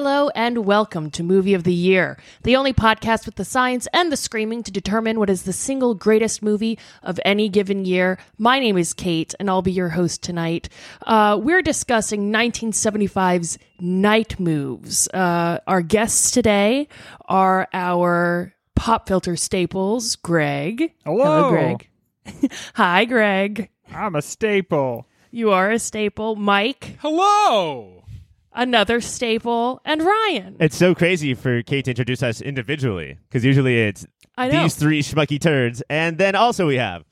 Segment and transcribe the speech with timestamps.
[0.00, 4.12] Hello and welcome to Movie of the Year, the only podcast with the science and
[4.12, 8.16] the screaming to determine what is the single greatest movie of any given year.
[8.38, 10.68] My name is Kate, and I'll be your host tonight.
[11.04, 15.08] Uh, we're discussing 1975's Night Moves.
[15.08, 16.86] Uh, our guests today
[17.24, 20.94] are our pop filter staples, Greg.
[21.04, 21.50] Hello.
[21.50, 21.88] Greg.
[22.74, 23.68] Hi, Greg.
[23.92, 25.08] I'm a staple.
[25.32, 26.36] You are a staple.
[26.36, 28.04] Mike, Hello.
[28.52, 30.56] Another staple, and Ryan.
[30.60, 35.40] It's so crazy for Kate to introduce us individually because usually it's these three schmucky
[35.40, 37.04] turds, and then also we have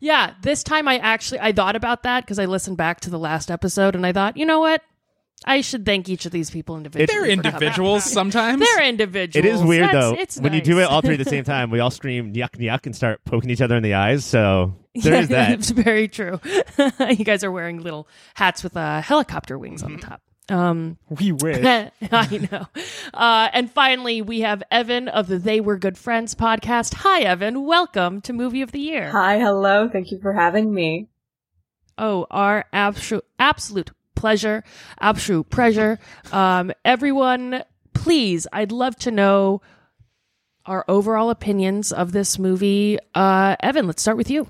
[0.00, 3.18] Yeah, this time I actually I thought about that because I listened back to the
[3.18, 4.82] last episode and I thought, you know what?
[5.46, 7.06] I should thank each of these people individually.
[7.06, 7.54] They're for coming.
[7.62, 8.60] individuals sometimes.
[8.60, 9.44] They're individuals.
[9.44, 10.90] it is weird That's- though It's when you do it nice.
[10.90, 11.70] all three at the same time.
[11.70, 14.24] We all scream yuck yuck and start poking each other in the eyes.
[14.24, 15.50] So there Yeah, is that.
[15.52, 16.40] It's very true.
[16.78, 20.08] you guys are wearing little hats with uh, helicopter wings on the Mm-hmm.
[20.10, 20.22] top.
[20.50, 21.64] Um, We wish.
[22.12, 22.66] I know.
[23.14, 26.94] Uh, and finally, we have Evan of the They Were Good Friends podcast.
[26.96, 27.64] Hi, Evan.
[27.64, 29.10] Welcome to Movie of the Year.
[29.10, 29.88] Hi, hello.
[29.90, 31.08] Thank you for having me.
[31.96, 34.64] Oh, our absolute absolute pleasure,
[35.00, 35.98] absolute pleasure.
[36.32, 37.62] Um, everyone,
[37.92, 39.62] please, I'd love to know
[40.66, 42.98] our overall opinions of this movie.
[43.14, 44.48] Uh, Evan, let's start with you.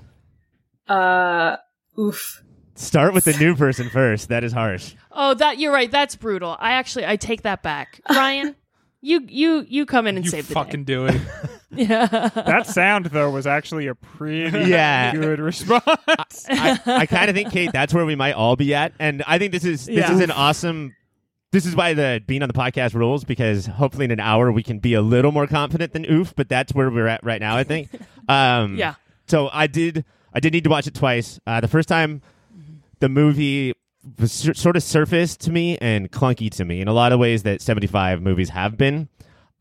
[0.87, 1.57] Uh,
[1.99, 2.43] oof.
[2.75, 4.29] Start with the new person first.
[4.29, 4.95] That is harsh.
[5.11, 5.89] Oh, that you're right.
[5.89, 6.57] That's brutal.
[6.59, 8.01] I actually I take that back.
[8.09, 8.55] Ryan,
[9.01, 10.93] you you you come in and you save the fucking day.
[10.93, 11.21] do it.
[11.75, 12.05] Yeah.
[12.07, 15.13] that sound though was actually a pretty Yeah.
[15.13, 15.83] good response.
[16.49, 19.37] I, I kind of think Kate, that's where we might all be at, and I
[19.39, 20.13] think this is this Yeah.
[20.13, 20.95] is an awesome.
[21.51, 24.61] This is why the being on the podcast rules because hopefully in an hour we
[24.63, 27.55] can be a little more confident than oof, but that's where we're at right now.
[27.55, 27.89] I think.
[28.27, 28.95] Um, Yeah.
[29.27, 30.03] So I did.
[30.33, 31.39] I did need to watch it twice.
[31.45, 32.21] Uh, the first time,
[32.99, 33.73] the movie
[34.19, 37.19] was sur- sort of surfaced to me and clunky to me in a lot of
[37.19, 39.07] ways that 75 movies have been.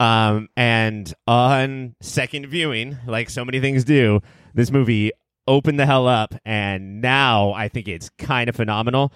[0.00, 4.20] Um, and on second viewing, like so many things do,
[4.52, 5.12] this movie
[5.46, 9.12] opened the hell up, and now I think it's kind of phenomenal.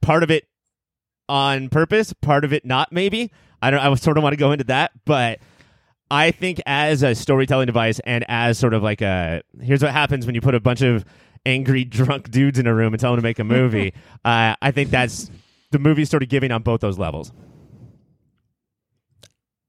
[0.00, 0.46] Part of it
[1.28, 2.92] on purpose, part of it not.
[2.92, 3.80] Maybe I don't.
[3.80, 5.40] I sort of want to go into that, but
[6.10, 10.26] I think as a storytelling device and as sort of like a here's what happens
[10.26, 11.04] when you put a bunch of
[11.44, 13.94] angry drunk dudes in a room and tell them to make a movie.
[14.24, 15.30] uh, I think that's
[15.70, 17.32] the movie's sort of giving on both those levels.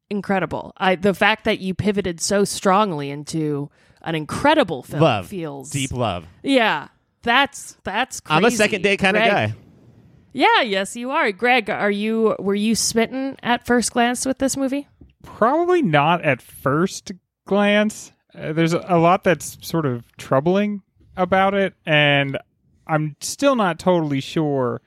[0.09, 0.73] Incredible.
[0.77, 3.69] I the fact that you pivoted so strongly into
[4.01, 6.25] an incredible film love, feels deep love.
[6.43, 6.87] Yeah.
[7.23, 8.37] That's that's crazy.
[8.37, 9.53] I'm a second date kind of guy.
[10.31, 11.31] Yeah, yes, you are.
[11.31, 14.87] Greg, are you were you smitten at first glance with this movie?
[15.23, 17.11] Probably not at first
[17.45, 18.11] glance.
[18.33, 20.83] Uh, there's a lot that's sort of troubling
[21.17, 22.37] about it, and
[22.85, 24.81] I'm still not totally sure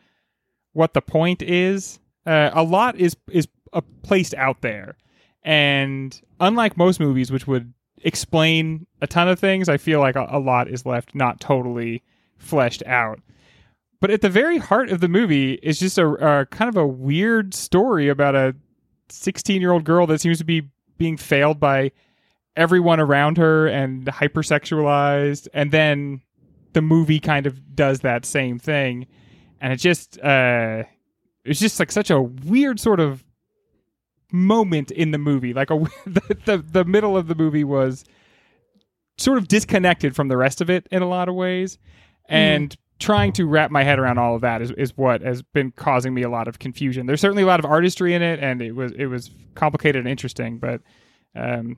[0.72, 1.98] what the point is.
[2.24, 4.96] Uh, a lot is is uh, placed out there,
[5.42, 10.38] and unlike most movies, which would explain a ton of things, I feel like a,
[10.38, 12.02] lot is left not totally
[12.38, 13.20] fleshed out.
[14.00, 16.86] But at the very heart of the movie is just a, a kind of a
[16.86, 18.54] weird story about a
[19.10, 21.92] 16 year old girl that seems to be being failed by
[22.56, 25.48] everyone around her and hypersexualized.
[25.52, 26.22] And then
[26.72, 29.06] the movie kind of does that same thing.
[29.60, 30.84] And it just, uh,
[31.44, 33.24] it's just like such a weird sort of
[34.32, 35.52] moment in the movie.
[35.52, 38.04] Like a, the, the, the middle of the movie was
[39.18, 41.78] sort of disconnected from the rest of it in a lot of ways.
[42.28, 45.72] And trying to wrap my head around all of that is, is what has been
[45.72, 47.06] causing me a lot of confusion.
[47.06, 50.08] There's certainly a lot of artistry in it, and it was it was complicated and
[50.08, 50.80] interesting, but
[51.34, 51.76] um,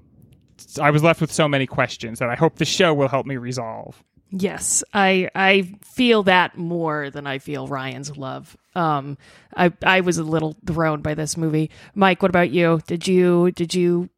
[0.81, 3.37] I was left with so many questions that I hope the show will help me
[3.37, 4.03] resolve.
[4.34, 8.56] Yes, I I feel that more than I feel Ryan's love.
[8.75, 9.19] Um,
[9.54, 11.70] I I was a little thrown by this movie.
[11.94, 12.81] Mike, what about you?
[12.87, 14.08] Did you did you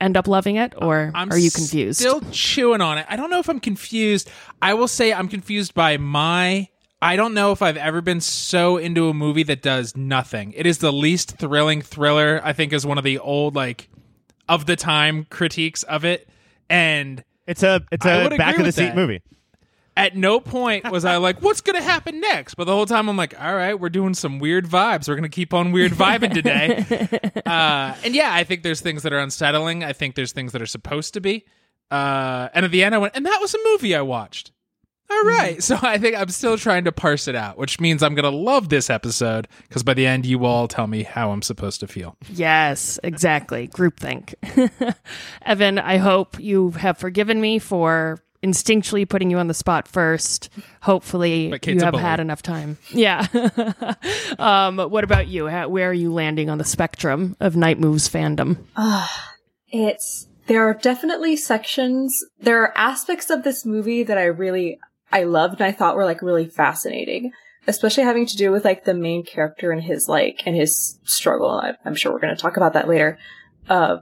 [0.00, 2.00] end up loving it, or I'm are you confused?
[2.00, 3.04] Still chewing on it.
[3.10, 4.30] I don't know if I'm confused.
[4.62, 6.68] I will say I'm confused by my.
[7.02, 10.52] I don't know if I've ever been so into a movie that does nothing.
[10.56, 12.40] It is the least thrilling thriller.
[12.42, 13.90] I think is one of the old like
[14.48, 16.26] of the time critiques of it,
[16.70, 18.96] and It's a it's I a would back of the seat that.
[18.96, 19.20] movie.
[19.98, 22.54] At no point was I like, what's going to happen next?
[22.54, 25.08] But the whole time I'm like, all right, we're doing some weird vibes.
[25.08, 27.32] We're going to keep on weird vibing today.
[27.46, 29.82] uh, and yeah, I think there's things that are unsettling.
[29.82, 31.44] I think there's things that are supposed to be.
[31.90, 34.52] Uh, and at the end, I went, and that was a movie I watched.
[35.10, 35.60] All right.
[35.62, 38.36] So I think I'm still trying to parse it out, which means I'm going to
[38.36, 41.80] love this episode because by the end, you will all tell me how I'm supposed
[41.80, 42.16] to feel.
[42.30, 43.68] Yes, exactly.
[43.68, 44.34] Groupthink.
[45.42, 50.48] Evan, I hope you have forgiven me for instinctually putting you on the spot first.
[50.82, 52.78] Hopefully, you have had enough time.
[52.90, 53.26] Yeah.
[54.38, 55.46] um, what about you?
[55.46, 58.58] How, where are you landing on the spectrum of Night Moves fandom?
[59.70, 62.24] It's there are definitely sections.
[62.40, 64.78] There are aspects of this movie that I really
[65.12, 67.32] I loved and I thought were like really fascinating,
[67.66, 71.50] especially having to do with like the main character and his like and his struggle.
[71.50, 73.18] I, I'm sure we're going to talk about that later.
[73.68, 73.98] Uh,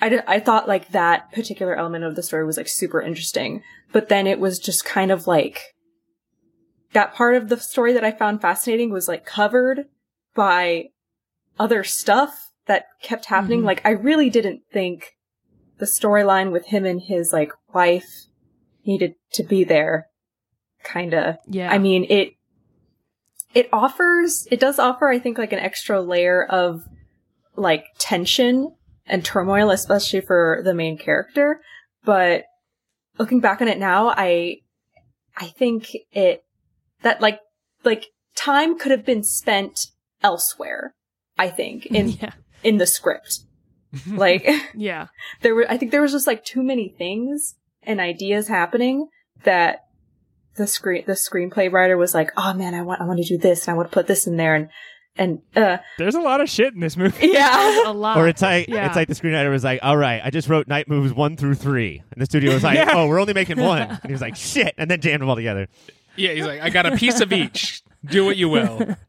[0.00, 3.62] I I thought like that particular element of the story was like super interesting,
[3.92, 5.74] but then it was just kind of like
[6.92, 9.86] that part of the story that I found fascinating was like covered
[10.34, 10.86] by
[11.58, 13.62] other stuff that kept happening.
[13.62, 13.66] Mhm.
[13.66, 15.12] Like I really didn't think
[15.78, 18.26] the storyline with him and his like wife
[18.86, 20.06] needed to be there.
[20.84, 21.38] Kinda.
[21.48, 21.70] Yeah.
[21.70, 22.34] I mean, it,
[23.54, 26.84] it offers, it does offer, I think, like an extra layer of
[27.56, 28.74] like tension
[29.06, 31.60] and turmoil, especially for the main character.
[32.04, 32.44] But
[33.18, 34.58] looking back on it now, I,
[35.36, 36.44] I think it,
[37.02, 37.40] that like,
[37.84, 38.06] like
[38.36, 39.88] time could have been spent
[40.22, 40.94] elsewhere.
[41.36, 42.32] I think in, yeah.
[42.62, 43.40] in the script.
[44.08, 45.06] Like, Yeah.
[45.42, 47.54] there were, I think there was just like too many things
[47.84, 49.06] and ideas happening
[49.44, 49.80] that
[50.56, 53.38] the screen, the screenplay writer was like, oh man, I want, I want to do
[53.38, 54.68] this and I want to put this in there and,
[55.16, 57.28] and, uh, There's a lot of shit in this movie.
[57.32, 57.88] yeah.
[57.88, 58.16] A lot.
[58.16, 58.86] Or it's like Yeah.
[58.86, 61.54] it's like the screenwriter was like, "All right, I just wrote night moves one through
[61.54, 62.02] three.
[62.12, 62.90] and the studio was like, Yeah.
[62.92, 65.36] "Oh, we're only making one," and he was like, "Shit," and then jammed them all
[65.36, 65.68] together.
[66.16, 67.82] Yeah, he's like, I got a piece of each.
[68.04, 68.96] Do what you will.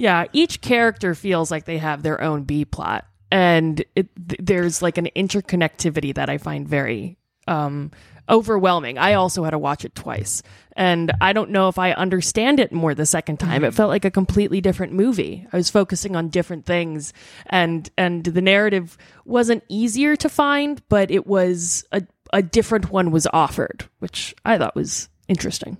[0.00, 4.80] Yeah, each character feels like they have their own B plot, and it, th- there's
[4.80, 7.17] like an interconnectivity that I find very
[7.48, 7.90] um,
[8.28, 8.98] overwhelming.
[8.98, 10.42] I also had to watch it twice,
[10.76, 13.64] and I don't know if I understand it more the second time.
[13.64, 15.46] It felt like a completely different movie.
[15.52, 17.12] I was focusing on different things,
[17.46, 22.02] and and the narrative wasn't easier to find, but it was a
[22.32, 25.78] a different one was offered, which I thought was interesting.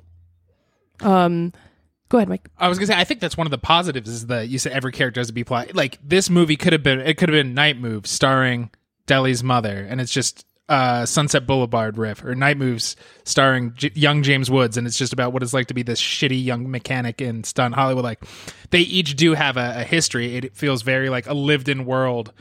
[1.00, 1.52] Um,
[2.08, 2.48] go ahead, Mike.
[2.58, 4.72] I was gonna say, I think that's one of the positives is that you said
[4.72, 5.74] every character has a B plot.
[5.74, 8.70] Like this movie could have been, it could have been Night Moves starring
[9.06, 14.22] Delly's mother, and it's just uh, Sunset Boulevard riff, or Night Moves starring J- young
[14.22, 17.20] James Woods, and it's just about what it's like to be this shitty young mechanic
[17.20, 18.04] in stunt Hollywood.
[18.04, 18.22] Like
[18.70, 20.36] they each do have a, a history.
[20.36, 22.32] It feels very like a lived-in world,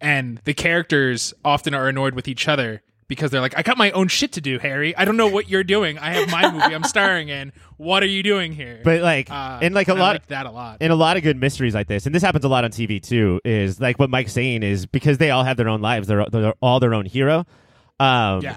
[0.00, 2.82] and the characters often are annoyed with each other.
[3.08, 4.92] Because they're like, I got my own shit to do, Harry.
[4.96, 5.96] I don't know what you're doing.
[5.96, 7.52] I have my movie I'm starring in.
[7.76, 8.80] What are you doing here?
[8.82, 10.82] But like, Uh, and like a and lot, liked that a lot.
[10.82, 13.00] in a lot of good mysteries like this, and this happens a lot on TV
[13.00, 16.26] too, is like what Mike's saying is because they all have their own lives, they're,
[16.32, 17.46] they're all their own hero.
[17.98, 18.56] Um, yeah,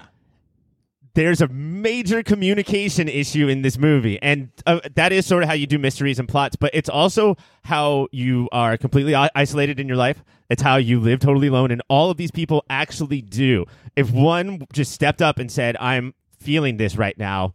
[1.15, 5.56] there's a major communication issue in this movie, and uh, that is sort of how
[5.56, 6.56] you do mysteries and plots.
[6.56, 10.24] But it's also how you are completely i- isolated in your life.
[10.50, 13.65] It's how you live totally alone, and all of these people actually do.
[13.95, 17.53] If one just stepped up and said, "I'm feeling this right now,"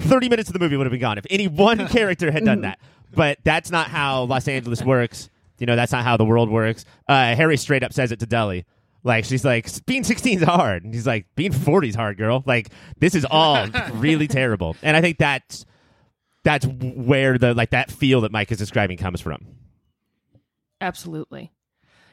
[0.00, 1.18] thirty minutes of the movie would have been gone.
[1.18, 2.78] If any one character had done that,
[3.14, 5.30] but that's not how Los Angeles works.
[5.58, 6.84] You know, that's not how the world works.
[7.08, 8.64] Uh, Harry straight up says it to Delly.
[9.04, 12.42] Like she's like, being 16 is hard, and he's like, being 40 is hard, girl.
[12.46, 15.66] Like this is all really terrible, and I think that's
[16.42, 19.46] that's where the like that feel that Mike is describing comes from.
[20.80, 21.52] Absolutely.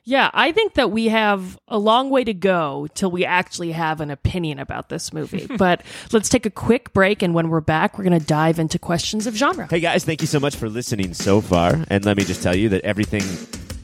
[0.04, 4.02] Yeah, I think that we have a long way to go till we actually have
[4.02, 5.46] an opinion about this movie.
[5.58, 8.80] but let's take a quick break, and when we're back, we're going to dive into
[8.80, 9.68] questions of genre.
[9.70, 12.56] Hey guys, thank you so much for listening so far, and let me just tell
[12.56, 13.24] you that everything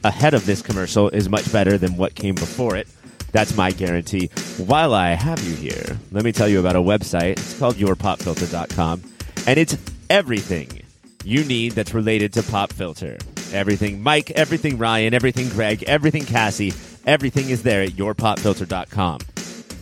[0.04, 2.88] ahead of this commercial is much better than what came before it.
[3.32, 4.26] That's my guarantee.
[4.58, 7.32] While I have you here, let me tell you about a website.
[7.32, 9.02] It's called yourpopfilter.com,
[9.46, 9.76] and it's
[10.08, 10.82] everything
[11.24, 13.18] you need that's related to Pop Filter.
[13.52, 16.72] Everything Mike, everything Ryan, everything Greg, everything Cassie,
[17.06, 19.20] everything is there at yourpopfilter.com.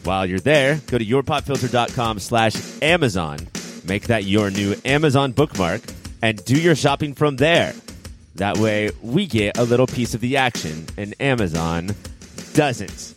[0.05, 3.38] While you're there, go to yourpopfilter.com slash Amazon.
[3.85, 5.83] Make that your new Amazon bookmark
[6.23, 7.75] and do your shopping from there.
[8.37, 11.95] That way, we get a little piece of the action and Amazon
[12.55, 13.16] doesn't.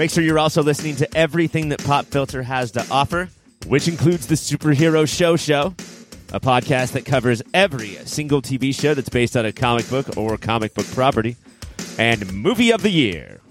[0.00, 3.28] Make sure you're also listening to everything that Pop Filter has to offer,
[3.66, 5.74] which includes the Superhero Show Show,
[6.32, 10.38] a podcast that covers every single TV show that's based on a comic book or
[10.38, 11.36] comic book property,
[11.98, 13.42] and Movie of the Year,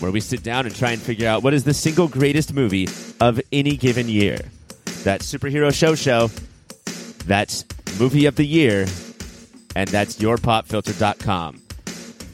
[0.00, 2.88] where we sit down and try and figure out what is the single greatest movie
[3.20, 4.38] of any given year.
[5.04, 6.30] That Superhero Show Show,
[7.26, 7.66] that's
[8.00, 8.86] Movie of the Year,
[9.76, 11.67] and that's yourpopfilter.com.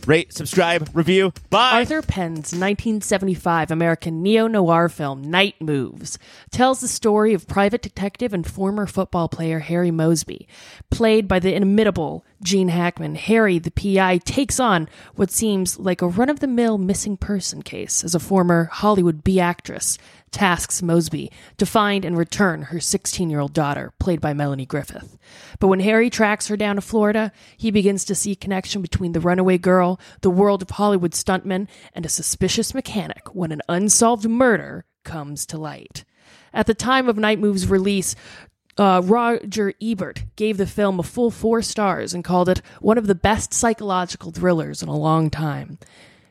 [0.06, 1.32] Rate, subscribe, review.
[1.48, 1.78] Bye.
[1.78, 6.18] Arthur Penn's 1975 American neo noir film Night Moves
[6.50, 10.46] tells the story of private detective and former football player Harry Mosby.
[10.90, 16.08] Played by the inimitable Gene Hackman, Harry, the PI, takes on what seems like a
[16.08, 19.96] run of the mill missing person case as a former Hollywood B actress
[20.34, 25.16] tasks Mosby to find and return her 16 year old daughter, played by Melanie Griffith.
[25.60, 29.12] But when Harry tracks her down to Florida, he begins to see a connection between
[29.12, 34.28] the runaway girl, the world of Hollywood stuntmen, and a suspicious mechanic when an unsolved
[34.28, 36.04] murder comes to light.
[36.52, 38.16] At the time of Night Move's release,
[38.76, 43.06] uh, Roger Ebert gave the film a full four stars and called it one of
[43.06, 45.78] the best psychological thrillers in a long time.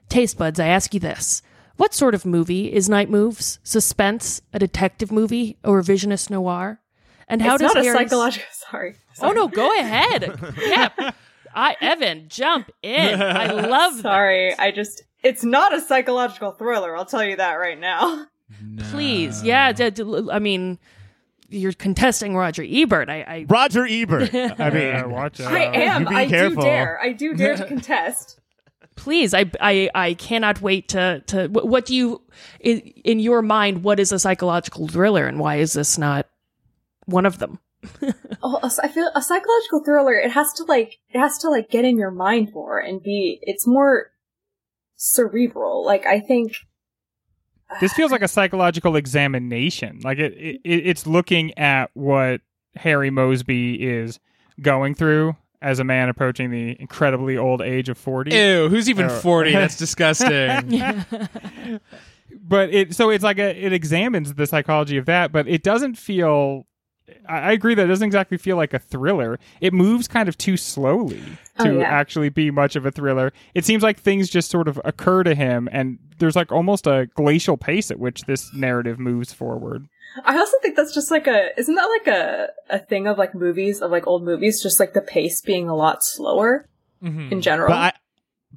[0.10, 1.42] Taste buds, I ask you this.
[1.78, 3.60] What sort of movie is Night Moves?
[3.64, 6.80] Suspense, a detective movie, a revisionist noir?
[7.28, 8.46] And how it's does not a psychological.
[8.72, 8.96] Sorry.
[9.22, 10.40] Oh no, go ahead.
[10.60, 11.12] yeah.
[11.56, 13.22] I Evan, jump in.
[13.22, 14.02] I love that.
[14.02, 15.04] Sorry, I just.
[15.24, 16.96] It's not a psychological thriller.
[16.98, 18.26] I'll tell you that right now.
[18.90, 19.44] Please.
[19.44, 20.78] Yeah, d- d- I mean
[21.50, 23.10] you're contesting Roger Ebert.
[23.10, 24.34] I, I Roger Ebert.
[24.34, 25.54] I mean, Yeah, watch out.
[25.54, 26.08] I am.
[26.08, 26.64] I careful.
[26.64, 27.00] do dare.
[27.02, 28.40] I do dare to contest.
[28.96, 32.22] Please I, I i cannot wait to to what, what do you
[32.60, 36.28] in, in your mind what is a psychological thriller and why is this not
[37.06, 37.60] one of them
[38.46, 40.16] Oh, a- I feel a psychological thriller.
[40.16, 41.00] It has to like.
[41.10, 43.40] It has to like get in your mind more and be.
[43.42, 44.12] It's more
[44.98, 45.86] cerebral.
[45.86, 46.56] Like I think.
[47.82, 50.02] This feels like a psychological examination.
[50.04, 52.42] Like it, it, it's looking at what
[52.76, 54.20] Harry Mosby is
[54.62, 58.36] going through as a man approaching the incredibly old age of forty.
[58.36, 59.20] Ew, who's even Oh.
[59.20, 59.52] 40?
[59.54, 60.30] That's disgusting.
[62.42, 65.96] but it so it's like a, it examines the psychology of that, but it doesn't
[65.98, 66.66] feel.
[67.28, 69.40] I I agree that it doesn't exactly feel like a thriller.
[69.62, 71.22] It moves kind of too slowly
[71.60, 71.84] Oh, to yeah.
[71.84, 73.32] actually be much of a thriller.
[73.54, 77.08] It seems like things just sort of occur to him, and there's like almost a
[77.16, 79.88] glacial pace at which this narrative moves forward.
[80.26, 81.50] I also think that's just like a.
[81.58, 84.62] Isn't that like a a thing of like movies of like old movies?
[84.62, 86.68] Just like the pace being a lot slower
[87.04, 87.32] Mhm.
[87.32, 87.68] in general.
[87.70, 87.94] but I,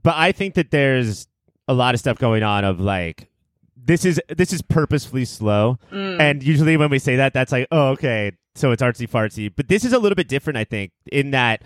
[0.03, 1.27] but I think that there's
[1.67, 3.29] a lot of stuff going on of like
[3.77, 6.21] this is this is purposefully slow, Mm.
[6.21, 9.51] and usually when we say that, that's like oh okay, so it's artsy fartsy.
[9.55, 11.63] But this is a little bit different, I think, in that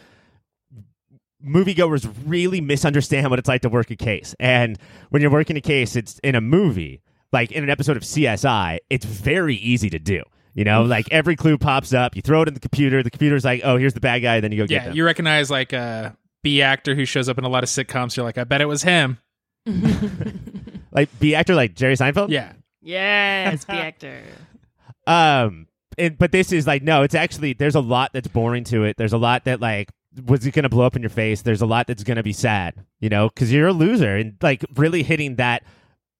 [1.45, 5.61] moviegoers really misunderstand what it's like to work a case, and when you're working a
[5.61, 7.01] case, it's in a movie,
[7.33, 10.23] like in an episode of CSI, it's very easy to do.
[10.55, 13.03] You know, like every clue pops up, you throw it in the computer.
[13.05, 14.97] The computer's like, "Oh, here's the bad guy." Then you go get Yeah, them.
[14.97, 18.17] you recognize like a B actor who shows up in a lot of sitcoms.
[18.17, 19.19] You're like, I bet it was him.
[20.93, 22.31] like B actor like Jerry Seinfeld.
[22.31, 22.53] Yeah.
[22.83, 24.23] yes B actor
[25.07, 25.69] Um,
[25.99, 28.97] and, but this is like no, it's actually there's a lot that's boring to it.
[28.97, 29.91] There's a lot that like
[30.27, 31.43] was it going to blow up in your face?
[31.43, 34.35] There's a lot that's going to be sad, you know, because you're a loser and
[34.43, 35.63] like really hitting that.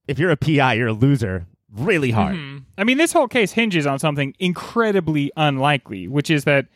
[0.09, 2.35] If you're a PI, you're a loser really hard.
[2.37, 2.65] Mhm.
[2.77, 6.67] I mean, this whole case hinges on something incredibly unlikely, which is that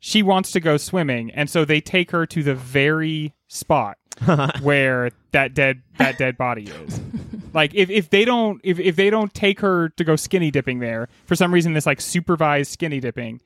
[0.00, 3.96] she wants to go swimming, and so they take her to the very spot
[4.62, 7.00] where that dead that dead body is.
[7.52, 10.78] Like if, if they don't if, if they don't take her to go skinny dipping
[10.78, 13.40] there for some reason this like supervised skinny dipping,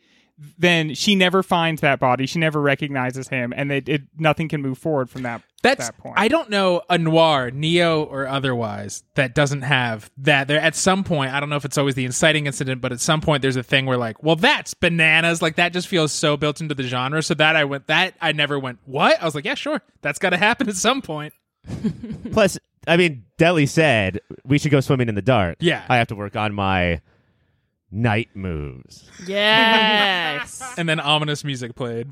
[0.59, 2.27] then she never finds that body.
[2.27, 5.99] She never recognizes him, and it, it nothing can move forward from that That's that
[5.99, 6.15] point.
[6.19, 10.49] I don't know a noir, neo or otherwise, that doesn't have that.
[10.49, 13.01] There at some point, I don't know if it's always the inciting incident, but at
[13.01, 15.41] some point there's a thing where like, well, that's bananas.
[15.41, 17.23] Like that just feels so built into the genre.
[17.23, 20.19] So that I went that I never went what I was like, yeah, sure, that's
[20.19, 21.33] got to happen at some point.
[22.33, 25.59] Plus, I mean, Delly said we should go swimming in the dark.
[25.61, 25.85] Yeah.
[25.89, 27.01] I have to work on my
[27.95, 32.11] night moves yes And then ominous music played.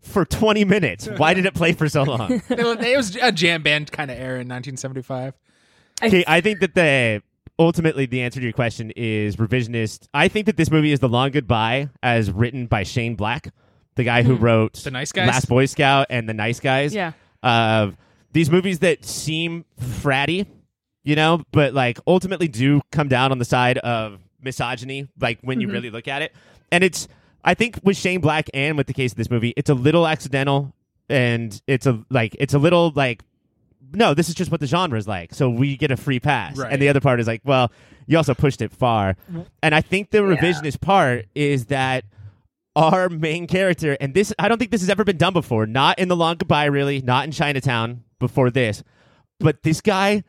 [0.00, 1.08] for 20 minutes.
[1.08, 2.42] Why did it play for so long?
[2.50, 5.34] it, was, a jam band kind of era in 1975.
[6.02, 7.22] Okay, I think that the
[7.58, 10.08] ultimately the answer to your question is revisionist.
[10.12, 13.52] I think that this movie is the long goodbye as written by Shane Black,
[13.94, 14.44] the guy who hmm.
[14.44, 15.28] wrote The Nice Guys?
[15.28, 16.94] Last Boy Scout, and The Nice Guys.
[16.94, 17.96] yeah Of
[18.32, 20.46] these movies that seem fratty,
[21.04, 25.60] you know, but like ultimately do come down on the side of misogyny, like when
[25.60, 25.74] you mm-hmm.
[25.74, 26.32] really look at it.
[26.70, 27.08] And it's
[27.44, 30.06] I think with Shane Black and with the case of this movie, it's a little
[30.06, 30.72] accidental
[31.08, 33.22] and it's a like it's a little like
[33.92, 35.34] no, this is just what the genre is like.
[35.34, 36.56] So we get a free pass.
[36.56, 36.72] Right.
[36.72, 37.70] And the other part is like, well,
[38.06, 39.14] you also pushed it far.
[39.30, 39.42] Mm-hmm.
[39.62, 42.04] And I think the revisionist part is that
[42.76, 45.66] our main character, and this, I don't think this has ever been done before.
[45.66, 47.00] Not in The Long Goodbye, really.
[47.02, 48.82] Not in Chinatown before this.
[49.38, 50.24] But this guy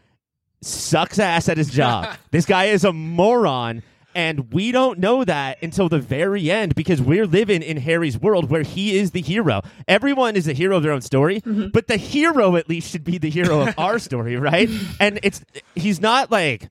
[0.62, 2.16] sucks ass at his job.
[2.32, 3.84] this guy is a moron.
[4.16, 8.50] And we don't know that until the very end because we're living in Harry's world
[8.50, 9.62] where he is the hero.
[9.88, 11.68] Everyone is the hero of their own story, mm-hmm.
[11.68, 14.70] but the hero at least should be the hero of our story, right?
[15.00, 15.44] And it's
[15.76, 16.70] he's not like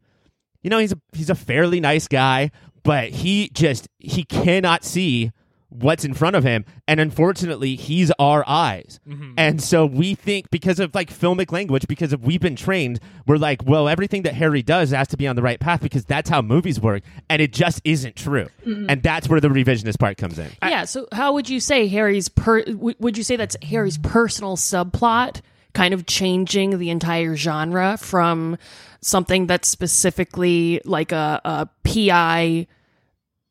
[0.64, 2.50] you know, he's a he's a fairly nice guy,
[2.82, 5.30] but he just he cannot see
[5.74, 9.32] what's in front of him and unfortunately he's our eyes mm-hmm.
[9.36, 13.36] and so we think because of like filmic language because of we've been trained we're
[13.36, 16.30] like well everything that harry does has to be on the right path because that's
[16.30, 20.38] how movies work and it just isn't true and that's where the revisionist part comes
[20.38, 20.84] in yeah.
[20.84, 22.62] So how would you say Harry's per?
[22.64, 25.40] w- Would you say that's Harry's personal subplot,
[25.72, 28.56] kind of changing the entire genre from
[29.00, 32.66] something that's specifically like a, a PI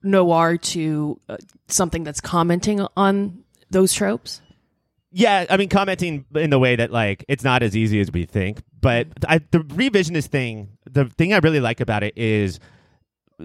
[0.03, 4.41] noir to uh, something that's commenting on those tropes?
[5.11, 8.25] Yeah, I mean, commenting in the way that like it's not as easy as we
[8.25, 8.61] think.
[8.81, 12.59] But I, the revisionist thing, the thing I really like about it is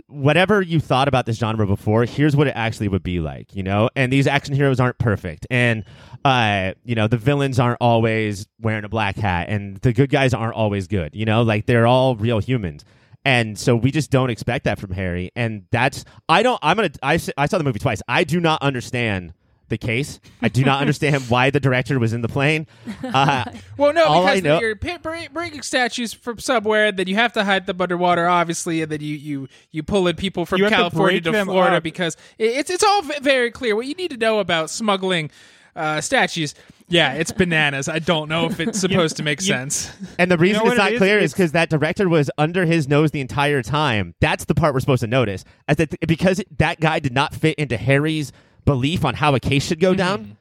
[0.07, 3.63] whatever you thought about this genre before, here's what it actually would be like, you
[3.63, 3.91] know.
[3.95, 5.85] And these action heroes aren't perfect, and
[6.25, 10.35] uh, you know, the villains aren't always wearing a black hat, and the good guys
[10.35, 11.43] aren't always good, you know.
[11.43, 12.85] Like they're all real humans.
[13.29, 16.59] And so we just don't expect that from Harry, and that's I don't.
[16.63, 16.91] I'm gonna.
[17.03, 18.01] I I saw the movie twice.
[18.09, 19.35] I do not understand
[19.69, 20.19] the case.
[20.41, 22.67] I do not understand why the director was in the plane.
[23.05, 23.45] Uh,
[23.77, 27.35] Well, no, All I because know- you're pi- bringing statues from somewhere, then you have
[27.35, 30.65] to hide them underwater, obviously, and then you you you pull in people from You
[30.65, 31.83] have to California to, Florida up.
[31.83, 33.77] because it- it's it's all very clear.
[33.77, 35.31] What you need to know about smuggling
[35.77, 36.55] uh, statues,
[36.89, 37.89] yeah, it's bananas.
[37.89, 39.91] I don't know if it's supposed to make sense.
[40.19, 40.99] And the reason know it's what not it is?
[40.99, 44.15] clear is because that director was under his nose the entire time.
[44.21, 45.45] That's the part we're supposed to notice.
[45.67, 48.33] As that because that guy did not fit into Harry's
[48.65, 50.37] belief on how a case should go down,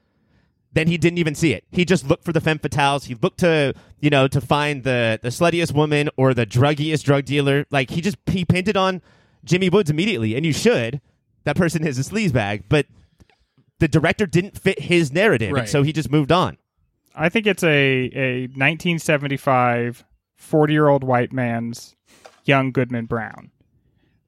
[0.73, 1.63] then he didn't even see it.
[1.71, 3.05] He just looked for the femme fatales.
[3.05, 7.25] He looked to you know to find the the sluttiest woman or the druggiest drug
[7.25, 7.65] dealer.
[7.71, 9.01] Like he just he painted on
[9.43, 11.01] Jimmy Woods immediately, and you should.
[11.43, 12.87] That person is a sleazebag, but
[13.79, 16.57] the director didn't fit his narrative, and so he just moved on.
[17.15, 20.03] I think it's a a 1975
[20.35, 21.95] 40 year old white man's
[22.45, 23.51] young Goodman Brown.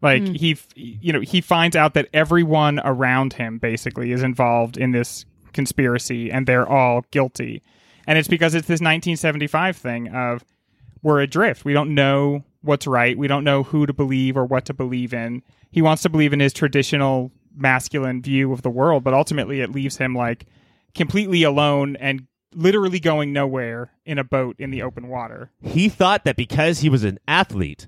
[0.01, 0.33] Like hmm.
[0.33, 5.25] he, you know, he finds out that everyone around him basically is involved in this
[5.53, 7.61] conspiracy, and they're all guilty.
[8.07, 10.43] And it's because it's this 1975 thing of
[11.03, 11.65] we're adrift.
[11.65, 13.17] We don't know what's right.
[13.17, 15.43] We don't know who to believe or what to believe in.
[15.71, 19.71] He wants to believe in his traditional masculine view of the world, but ultimately it
[19.71, 20.45] leaves him like
[20.95, 25.51] completely alone and literally going nowhere in a boat in the open water.
[25.61, 27.87] he thought that because he was an athlete,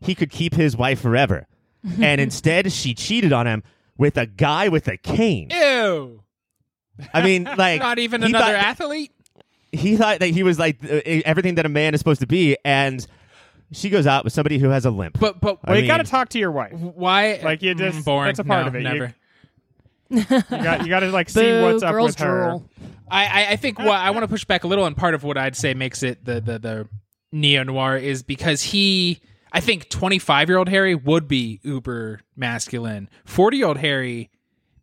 [0.00, 1.46] he could keep his wife forever.
[2.00, 3.62] and instead, she cheated on him
[3.98, 5.48] with a guy with a cane.
[5.50, 6.22] Ew,
[7.12, 9.12] I mean, like not even another thought- athlete.
[9.74, 13.06] He thought that he was like everything that a man is supposed to be, and
[13.72, 15.18] she goes out with somebody who has a limp.
[15.18, 16.72] But but I Well, you mean- got to talk to your wife.
[16.72, 17.40] why?
[17.42, 18.26] Like, you Mm, just- boring.
[18.28, 18.82] that's a part No, of it.
[18.82, 19.14] You- Never.
[20.10, 22.42] You got you got to like see Boo, what's up girls with her.
[22.50, 22.68] drool.
[23.10, 25.24] I, I, I think what I want to push back a little, and part of
[25.24, 26.88] what I'd say makes it the the, the
[27.32, 29.20] neo noir is because he,
[29.52, 33.08] I think, twenty five year old Harry would be uber masculine.
[33.24, 34.30] Forty year old Harry,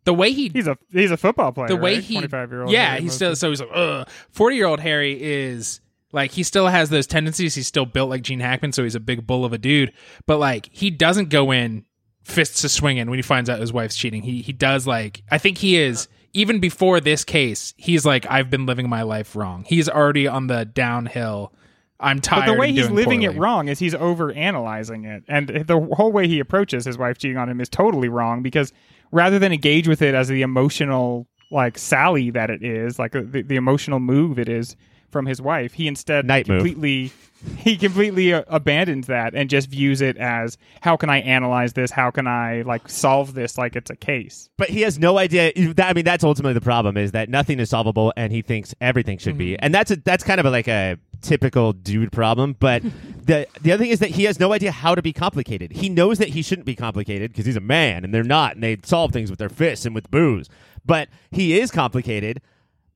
[0.04, 1.68] the way he, He's a he's a football player.
[1.68, 2.02] the way right?
[2.02, 2.72] he, 25 year old.
[2.72, 4.08] yeah, he's still so he's like.
[4.32, 5.80] Forty year old Harry is
[6.12, 7.54] like he still has those tendencies.
[7.54, 9.92] He's still built like Gene Hackman, so he's a big bull of a dude.
[10.26, 11.84] But like he doesn't go in
[12.22, 14.22] fists a swinging when he finds out his wife's cheating.
[14.22, 17.74] He he does like I think he is even before this case.
[17.76, 19.64] He's like I've been living my life wrong.
[19.66, 21.52] He's already on the downhill.
[21.98, 22.46] I'm tired.
[22.46, 23.36] But the way he's living poorly.
[23.36, 25.22] it wrong is he's over analyzing it.
[25.28, 28.72] And the whole way he approaches his wife cheating on him is totally wrong because
[29.12, 33.42] rather than engage with it as the emotional like sally that it is, like the,
[33.46, 34.76] the emotional move it is
[35.10, 36.58] from his wife, he instead Night move.
[36.58, 37.12] completely
[37.56, 41.90] he completely uh, abandons that and just views it as how can I analyze this?
[41.90, 44.50] How can I like solve this like it's a case?
[44.56, 45.52] but he has no idea.
[45.74, 48.74] That, I mean, that's ultimately the problem: is that nothing is solvable, and he thinks
[48.80, 49.58] everything should be.
[49.58, 52.56] And that's a, that's kind of a, like a typical dude problem.
[52.58, 52.82] But
[53.24, 55.72] the the other thing is that he has no idea how to be complicated.
[55.72, 58.62] He knows that he shouldn't be complicated because he's a man, and they're not, and
[58.62, 60.48] they solve things with their fists and with booze.
[60.84, 62.42] But he is complicated.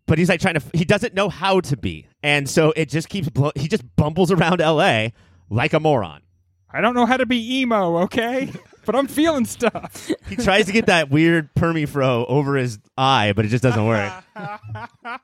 [0.07, 0.63] But he's like trying to.
[0.75, 3.29] He doesn't know how to be, and so it just keeps.
[3.55, 5.13] He just bumbles around L.A.
[5.49, 6.23] like a moron.
[6.71, 8.53] I don't know how to be emo, okay?
[8.85, 10.11] but I'm feeling stuff.
[10.29, 13.87] He tries to get that weird permy fro over his eye, but it just doesn't
[13.87, 14.13] work.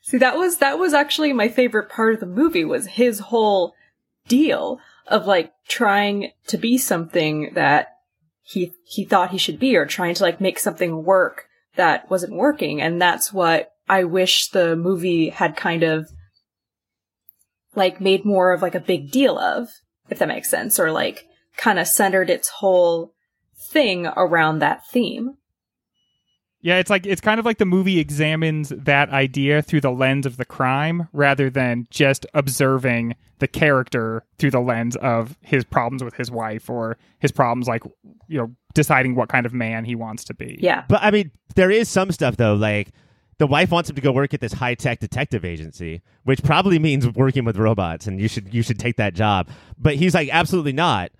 [0.00, 3.74] See, that was that was actually my favorite part of the movie was his whole
[4.28, 7.98] deal of like trying to be something that
[8.42, 12.32] he he thought he should be or trying to like make something work that wasn't
[12.32, 16.08] working and that's what I wish the movie had kind of
[17.74, 19.68] like made more of like a big deal of
[20.08, 21.26] if that makes sense or like
[21.56, 23.12] kind of centered its whole
[23.58, 25.36] thing around that theme.
[26.60, 30.24] Yeah, it's like it's kind of like the movie examines that idea through the lens
[30.24, 36.04] of the crime rather than just observing the character through the lens of his problems
[36.04, 37.82] with his wife or his problems like
[38.28, 40.58] you know deciding what kind of man he wants to be.
[40.60, 40.84] Yeah.
[40.88, 42.92] But I mean, there is some stuff though, like
[43.40, 46.78] the wife wants him to go work at this high tech detective agency, which probably
[46.78, 49.48] means working with robots, and you should you should take that job.
[49.78, 51.10] But he's like, absolutely not.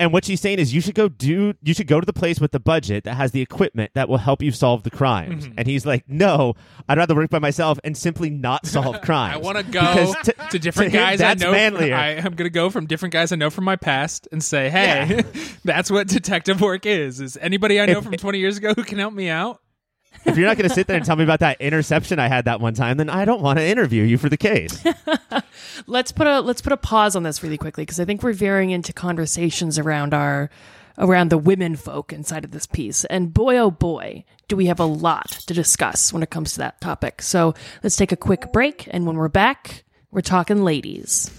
[0.00, 2.40] And what she's saying is, you should go do, you should go to the place
[2.40, 5.44] with the budget that has the equipment that will help you solve the crimes.
[5.44, 5.54] Mm-hmm.
[5.58, 6.54] And he's like, no,
[6.88, 9.34] I'd rather work by myself and simply not solve crimes.
[9.34, 11.52] I want to go to- different to him, guys that's I know.
[11.52, 11.94] manlier.
[11.94, 14.70] I, I'm going to go from different guys I know from my past and say,
[14.70, 15.22] "Hey,
[15.64, 17.20] that's what detective work is.
[17.20, 19.60] Is anybody I know If- from 20 years ago who can help me out?"
[20.24, 22.44] If you're not going to sit there and tell me about that interception I had
[22.44, 24.84] that one time, then I don't want to interview you for the case.
[25.86, 28.32] let's put a let's put a pause on this really quickly because I think we're
[28.32, 30.50] veering into conversations around our
[30.98, 33.04] around the women folk inside of this piece.
[33.06, 36.58] And boy oh boy, do we have a lot to discuss when it comes to
[36.58, 37.22] that topic.
[37.22, 41.30] So let's take a quick break and when we're back, we're talking ladies.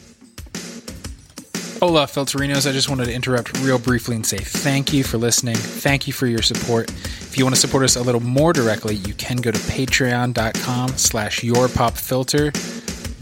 [1.83, 2.65] Hola, Filterinos.
[2.65, 5.57] I just wanted to interrupt real briefly and say thank you for listening.
[5.57, 6.89] Thank you for your support.
[6.89, 10.87] If you want to support us a little more directly, you can go to patreon.com
[10.91, 12.53] slash yourpopfilter.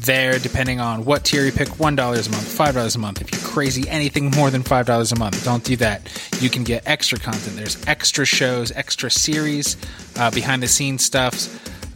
[0.06, 3.22] There, depending on what tier you pick, $1 a month, $5 a month.
[3.22, 6.08] If you're crazy, anything more than $5 a month, don't do that.
[6.40, 7.56] You can get extra content.
[7.56, 9.76] There's extra shows, extra series,
[10.20, 11.50] uh, behind the scenes stuff.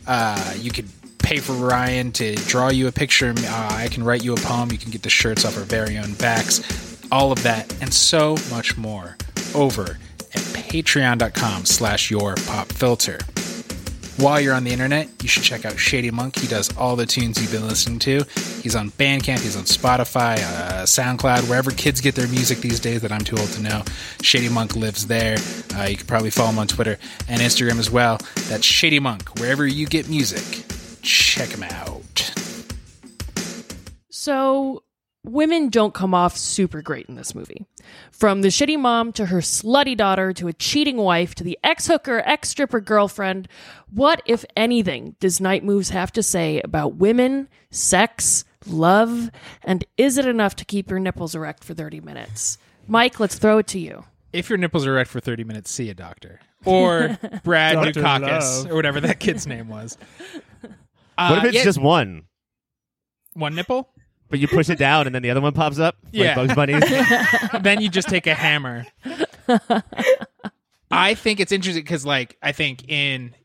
[0.08, 0.90] Uh, you could
[1.26, 3.34] pay for Ryan to draw you a picture.
[3.36, 4.72] Uh, I can write you a poem.
[4.72, 6.62] You can get the shirts off our very own backs.
[7.12, 9.18] All of that and so much more
[9.56, 9.98] over
[10.36, 13.18] at patreon.com slash your pop filter.
[14.18, 16.38] While you're on the internet, you should check out Shady Monk.
[16.38, 18.24] He does all the tunes you've been listening to.
[18.62, 23.02] He's on Bandcamp, he's on Spotify, uh, SoundCloud, wherever kids get their music these days
[23.02, 23.84] that I'm too old to know.
[24.22, 25.38] Shady Monk lives there.
[25.76, 28.20] Uh, you can probably follow him on Twitter and Instagram as well.
[28.48, 29.40] That's Shady Monk.
[29.40, 30.66] Wherever you get music,
[31.06, 32.34] check them out.
[34.10, 34.84] So,
[35.24, 37.66] women don't come off super great in this movie.
[38.12, 41.86] From the shitty mom to her slutty daughter to a cheating wife to the ex
[41.88, 43.48] hooker, ex stripper girlfriend,
[43.92, 49.30] what, if anything, does Night Moves have to say about women, sex, love,
[49.64, 52.58] and is it enough to keep your nipples erect for 30 minutes?
[52.88, 54.06] Mike, let's throw it to you.
[54.34, 56.40] If your nipples are erect for 30 minutes, see a doctor.
[56.66, 58.02] Or Brad Dr.
[58.02, 58.72] Dukakis, Love.
[58.72, 59.98] or whatever that kid's name was.
[61.18, 62.24] Uh, what if it's yeah, just one?
[63.34, 63.90] one nipple?
[64.30, 65.98] But you push it down and then the other one pops up?
[66.12, 66.36] Yeah.
[66.36, 67.60] Like Bugs Bunny?
[67.62, 68.86] then you just take a hammer.
[70.92, 73.36] I think it's interesting because, like, I think in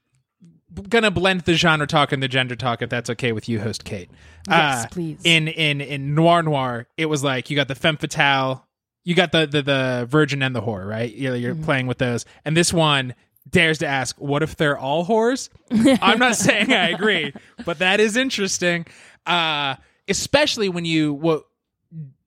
[0.89, 3.85] gonna blend the genre talk and the gender talk, if that's okay with you, host
[3.85, 4.11] Kate.
[4.49, 5.21] Yes, Uh, please.
[5.25, 8.67] In in in noir noir, it was like you got the femme fatale,
[9.05, 11.13] you got the the, the virgin and the whore, right?
[11.15, 13.15] You're, you're playing with those, and this one
[13.49, 15.49] dares to ask, what if they're all whores?
[16.03, 17.33] I'm not saying I agree,
[17.65, 18.87] but that is interesting,
[19.27, 19.77] uh,
[20.09, 21.45] especially when you what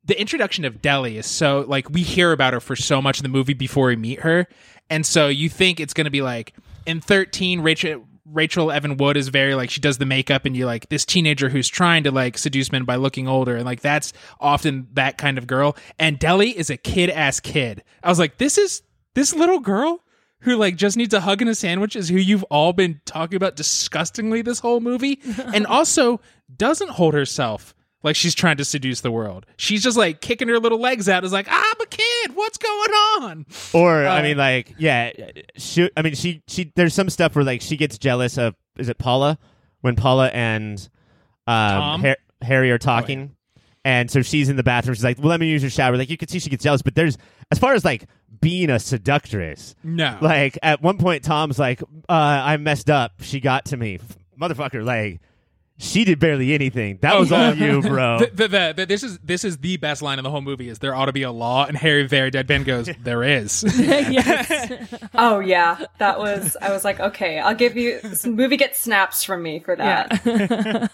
[0.05, 3.23] the introduction of Delly is so like we hear about her for so much in
[3.23, 4.47] the movie before we meet her,
[4.89, 6.53] and so you think it's going to be like
[6.85, 10.65] in thirteen, Rachel Rachel Evan Wood is very like she does the makeup, and you
[10.65, 14.13] like this teenager who's trying to like seduce men by looking older, and like that's
[14.39, 15.75] often that kind of girl.
[15.99, 17.83] And Delly is a kid ass kid.
[18.01, 18.81] I was like, this is
[19.13, 20.03] this little girl
[20.43, 23.35] who like just needs a hug and a sandwich is who you've all been talking
[23.35, 25.19] about disgustingly this whole movie,
[25.53, 26.21] and also
[26.55, 29.45] doesn't hold herself like she's trying to seduce the world.
[29.57, 31.23] She's just like kicking her little legs out.
[31.23, 32.35] Is like, I'm a kid.
[32.35, 33.45] What's going on?
[33.73, 35.11] Or I Uh, mean, like, yeah,
[35.57, 35.89] she.
[35.95, 36.43] I mean, she.
[36.47, 36.71] She.
[36.75, 38.55] There's some stuff where like she gets jealous of.
[38.77, 39.37] Is it Paula?
[39.81, 40.79] When Paula and
[41.47, 42.01] um, Tom?
[42.01, 43.35] Har- Harry are talking,
[43.85, 44.95] and so she's in the bathroom.
[44.95, 46.81] She's like, "Well, let me use your shower." Like you can see, she gets jealous.
[46.81, 47.17] But there's
[47.51, 48.05] as far as like
[48.43, 49.73] being a seductress.
[49.83, 50.17] No.
[50.21, 53.13] Like at one point, Tom's like, uh, "I messed up.
[53.21, 53.99] She got to me,
[54.39, 55.21] motherfucker." Like
[55.79, 56.99] she did barely anything.
[57.01, 58.19] That was all you, bro.
[58.19, 60.69] The, the, the, the- this is this is the best line in the whole movie.
[60.69, 61.65] Is there ought to be a law?
[61.65, 63.63] And Harry very deadpan goes, there is.
[63.77, 65.09] yes.
[65.15, 66.55] Oh yeah, that was.
[66.61, 67.99] I was like, okay, I'll give you.
[68.01, 70.91] This movie gets snaps from me for that.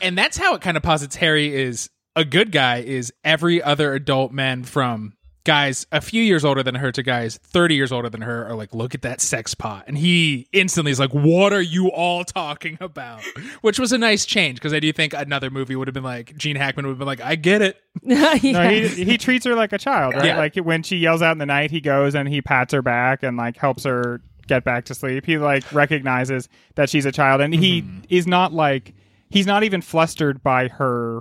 [0.00, 2.78] and that's how it kind of posits Harry is a good guy.
[2.78, 5.14] Is every other adult man from
[5.46, 8.54] guys a few years older than her to guys 30 years older than her are
[8.54, 12.24] like look at that sex pot and he instantly is like what are you all
[12.24, 13.22] talking about
[13.62, 16.36] which was a nice change because i do think another movie would have been like
[16.36, 19.72] gene hackman would have been like i get it No, he, he treats her like
[19.72, 20.26] a child, right?
[20.26, 20.38] Yeah.
[20.38, 23.22] Like when she yells out in the night, he goes and he pats her back
[23.22, 25.24] and like helps her get back to sleep.
[25.24, 28.00] He like recognizes that she's a child, and he mm-hmm.
[28.08, 28.94] is not like
[29.30, 31.20] he's not even flustered by her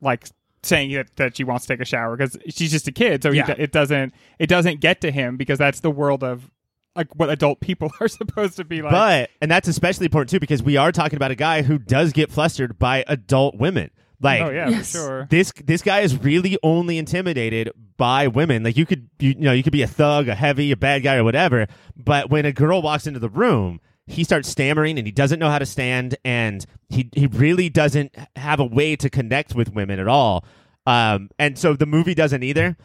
[0.00, 0.28] like
[0.62, 3.22] saying that, that she wants to take a shower because she's just a kid.
[3.22, 6.50] So he, it doesn't it doesn't get to him because that's the world of
[6.94, 8.92] like what adult people are supposed to be like.
[8.92, 12.12] But and that's especially important too because we are talking about a guy who does
[12.12, 13.90] get flustered by adult women.
[14.20, 14.92] Like oh yeah, Yes.
[14.92, 15.26] for sure.
[15.30, 18.62] this this guy is really only intimidated by women.
[18.62, 21.02] Like you could you, you know you could be a thug, a heavy, a bad
[21.02, 21.66] guy, or whatever.
[21.96, 23.80] But when a girl walks into the room,
[24.12, 28.14] he starts stammering and he doesn't know how to stand, and he he really doesn't
[28.36, 30.44] have a way to connect with women at all.
[30.86, 32.76] Um, and so the movie doesn't either.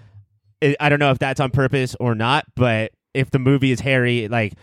[0.61, 3.79] I I don't know if that's on purpose or not, but if the movie is
[3.81, 4.53] Harry, like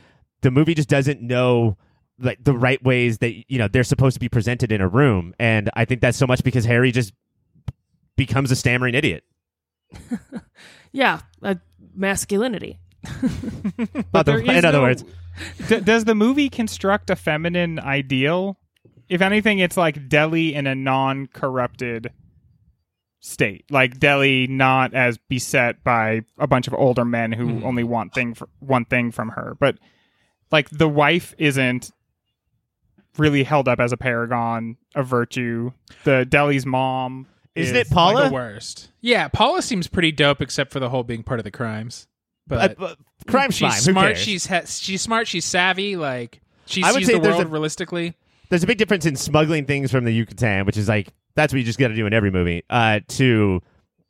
[0.42, 1.76] the movie just doesn't know
[2.18, 5.34] like the right ways that you know they're supposed to be presented in a room,
[5.38, 7.12] and I think that's so much because Harry just
[8.16, 9.24] becomes a stammering idiot.
[10.92, 11.56] Yeah, uh,
[11.94, 12.78] masculinity.
[14.12, 15.04] But Other- there in other no- words,
[15.68, 18.58] D- does the movie construct a feminine ideal?
[19.08, 22.10] If anything, it's like Delly in a non-corrupted
[23.20, 27.64] state, like Delly not as beset by a bunch of older men who Hmm.
[27.64, 29.78] only want thing for, one thing from her, but
[30.52, 31.90] like the wife isn't
[33.16, 35.70] really held up as a paragon of virtue.
[36.04, 38.28] The Delly's mom Isn't is it Paula?
[38.28, 38.90] The worst.
[39.00, 42.06] Yeah, Paula seems pretty dope, except for the whole being part of the crimes.
[42.46, 42.94] But uh, uh,
[43.26, 43.72] crime she's crime.
[43.74, 44.06] Who smart.
[44.14, 44.18] cares?
[44.18, 45.26] She's ha- she's smart.
[45.28, 45.96] She's savvy.
[45.96, 48.14] Like she I would sees say the there's world a- realistically.
[48.50, 51.58] There's a big difference in smuggling things from the Yucatan, which is like that's what
[51.58, 53.60] you just got to do in every movie, uh, to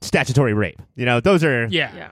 [0.02, 0.82] statutory rape.
[0.96, 1.90] You know, those are Yeah.
[1.96, 2.10] Yeah.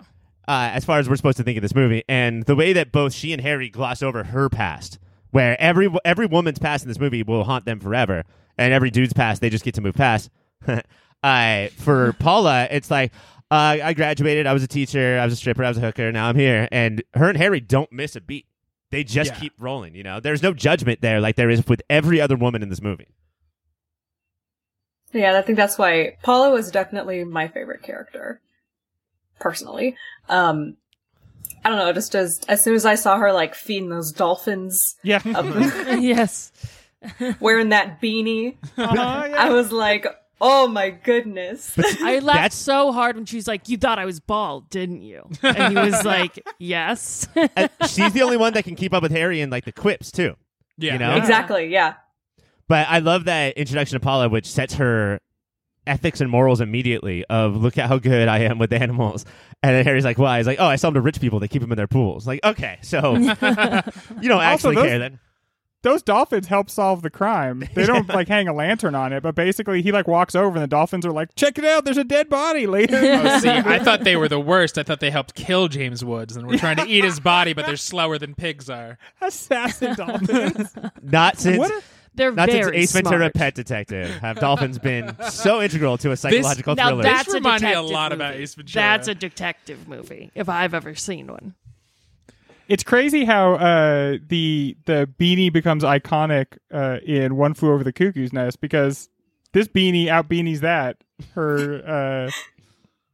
[0.49, 2.93] uh, as far as we're supposed to think of this movie, and the way that
[2.93, 4.99] both she and Harry gloss over her past,
[5.31, 8.23] where every every woman's past in this movie will haunt them forever,
[8.57, 10.31] and every dude's past they just get to move past.
[11.23, 13.13] uh, for Paula, it's like
[13.53, 16.11] uh, I graduated, I was a teacher, I was a stripper, I was a hooker,
[16.11, 18.47] now I'm here, and her and Harry don't miss a beat.
[18.91, 19.39] They just Yeah.
[19.41, 19.95] keep rolling.
[19.95, 22.81] You know, there's no judgment there like there is with every other woman in this
[22.83, 23.09] movie.
[25.13, 28.41] Yeah, I think that's why Paula was definitely my favorite character,
[29.39, 29.97] personally.
[30.31, 30.77] Um,
[31.65, 34.97] I don't know, just as as soon as I saw her like feeding those dolphins,
[35.03, 35.21] yeah.
[35.99, 36.51] yes.
[37.41, 38.95] wearing that beanie, Uh-huh,
[39.29, 39.35] yeah.
[39.37, 40.07] I was like,
[40.43, 41.73] oh my goodness.
[42.03, 45.01] I laughed That's- so hard when she was like, "You thought I was bald, didn't
[45.03, 49.03] you?" And he was like, "Yes." And she's the only one that can keep up
[49.03, 50.35] with Harry and like the quips too.
[50.77, 50.95] Yeah.
[50.95, 51.17] You know?
[51.17, 51.95] exactly, yeah.
[52.69, 55.21] But I love that introduction to Paula, which sets her
[55.87, 57.25] ethics and morals immediately.
[57.27, 59.25] Of look at how good I am with animals,
[59.63, 61.39] and then Harry's like, "Why?" He's like, "Oh, I sell them to rich people.
[61.41, 65.19] They keep them in their pools." Like, okay, so you don't actually those- care then.
[65.83, 67.65] Those dolphins help solve the crime.
[67.75, 70.63] They don't like hang a lantern on it, but basically he like walks over and
[70.63, 73.79] the dolphins are like, "Check it out, there's a dead body later." Oh, see, I
[73.79, 74.79] thought they were the worst.
[74.79, 77.67] I thought they helped kill James Woods and were trying to eat his body, but
[77.67, 78.97] they're slower than pigs are.
[79.21, 80.75] Assassin dolphins.
[81.03, 81.71] Not since what?
[81.71, 81.83] A,
[82.15, 83.31] They're not since very Ace Ventura.
[83.31, 87.03] Pet Detective have dolphins been so integral to a psychological now thriller.
[87.03, 88.35] that's This a reminded me a detective lot about.
[88.35, 88.83] Ace Ventura.
[88.83, 91.55] That's a detective movie, if I've ever seen one.
[92.73, 97.93] It's crazy how uh, the the beanie becomes iconic uh, in One Flew Over the
[97.93, 99.11] Cuckoo's Nest because
[99.53, 100.97] this beanie out beanies that
[101.35, 102.31] her uh,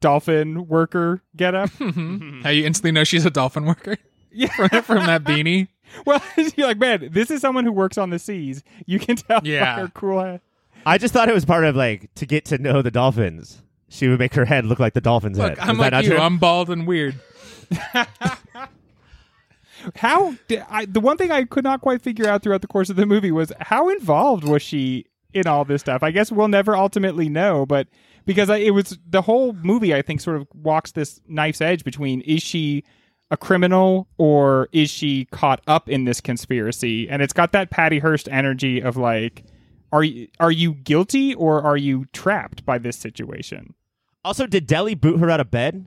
[0.00, 1.70] dolphin worker getup.
[1.78, 3.96] How you instantly know she's a dolphin worker
[4.30, 4.46] yeah.
[4.68, 5.66] from, from that beanie.
[6.06, 6.22] Well,
[6.56, 8.62] you're like, man, this is someone who works on the seas.
[8.86, 9.74] You can tell Yeah.
[9.76, 10.40] by her cool hat.
[10.86, 13.60] I just thought it was part of like to get to know the dolphins.
[13.88, 15.58] She would make her head look like the dolphin's Look, head.
[15.58, 16.10] I'm Is that like not you.
[16.10, 16.18] true?
[16.18, 17.16] I'm bald and weird.
[19.96, 22.90] How did I, the one thing I could not quite figure out throughout the course
[22.90, 26.02] of the movie was how involved was she in all this stuff?
[26.02, 27.88] I guess we'll never ultimately know, but
[28.24, 31.84] because I, it was the whole movie, I think, sort of walks this knife's edge
[31.84, 32.84] between is she
[33.30, 37.08] a criminal or is she caught up in this conspiracy?
[37.08, 39.44] And it's got that Patty Hearst energy of like,
[39.92, 43.74] are you are you guilty or are you trapped by this situation?
[44.24, 45.86] Also, did Delly boot her out of bed?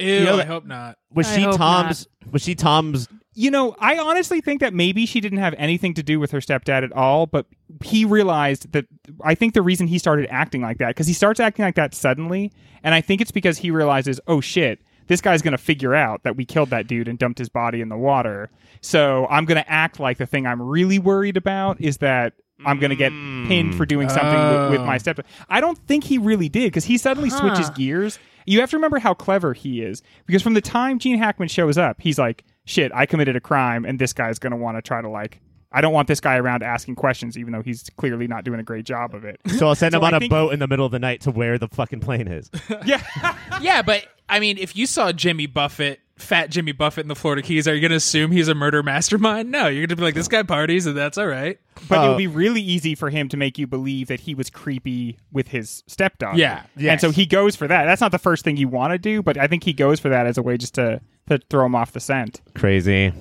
[0.00, 0.98] Ew, know I hope not.
[1.12, 2.06] Was I she hope Tom's?
[2.30, 3.08] Was she Tom's?
[3.34, 6.40] You know, I honestly think that maybe she didn't have anything to do with her
[6.40, 7.46] stepdad at all, but
[7.84, 8.86] he realized that
[9.22, 11.94] I think the reason he started acting like that because he starts acting like that
[11.94, 15.94] suddenly, and I think it's because he realizes, "Oh shit, this guy's going to figure
[15.94, 19.44] out that we killed that dude and dumped his body in the water." So, I'm
[19.44, 22.34] going to act like the thing I'm really worried about is that
[22.66, 23.10] I'm going to get
[23.48, 24.98] pinned for doing something with, with my Oh.
[24.98, 25.24] stepdad.
[25.48, 27.38] I don't think he really did because he suddenly Huh.
[27.40, 28.18] switches gears.
[28.46, 31.76] You have to remember how clever he is because from the time Gene Hackman shows
[31.78, 34.82] up, he's like, "Shit, I committed a crime, and this guy's going to want to
[34.82, 35.40] try to like."
[35.72, 38.64] I don't want this guy around asking questions, even though he's clearly not doing a
[38.64, 39.40] great job of it.
[39.58, 40.98] So I'll send So him on I a think- boat in the middle of the
[40.98, 42.50] night to where the fucking plane is.
[42.84, 43.00] yeah,
[43.60, 47.42] Yeah, but I mean, if you saw Jimmy Buffett, fat Jimmy Buffett in the Florida
[47.42, 49.50] Keys, are you going to assume he's a murder mastermind?
[49.50, 51.58] No, you're going to be like, this guy parties, and that's all right.
[51.88, 52.08] but it Oh.
[52.10, 55.48] would be really easy for him to make you believe that he was creepy with
[55.48, 56.38] his stepdaughter.
[56.38, 56.62] Yeah.
[56.78, 57.84] and so he goes for that.
[57.86, 60.08] That's not the first thing you want to do, but I think he goes for
[60.10, 62.40] that as a way just to to throw him off the scent.
[62.54, 63.12] Crazy.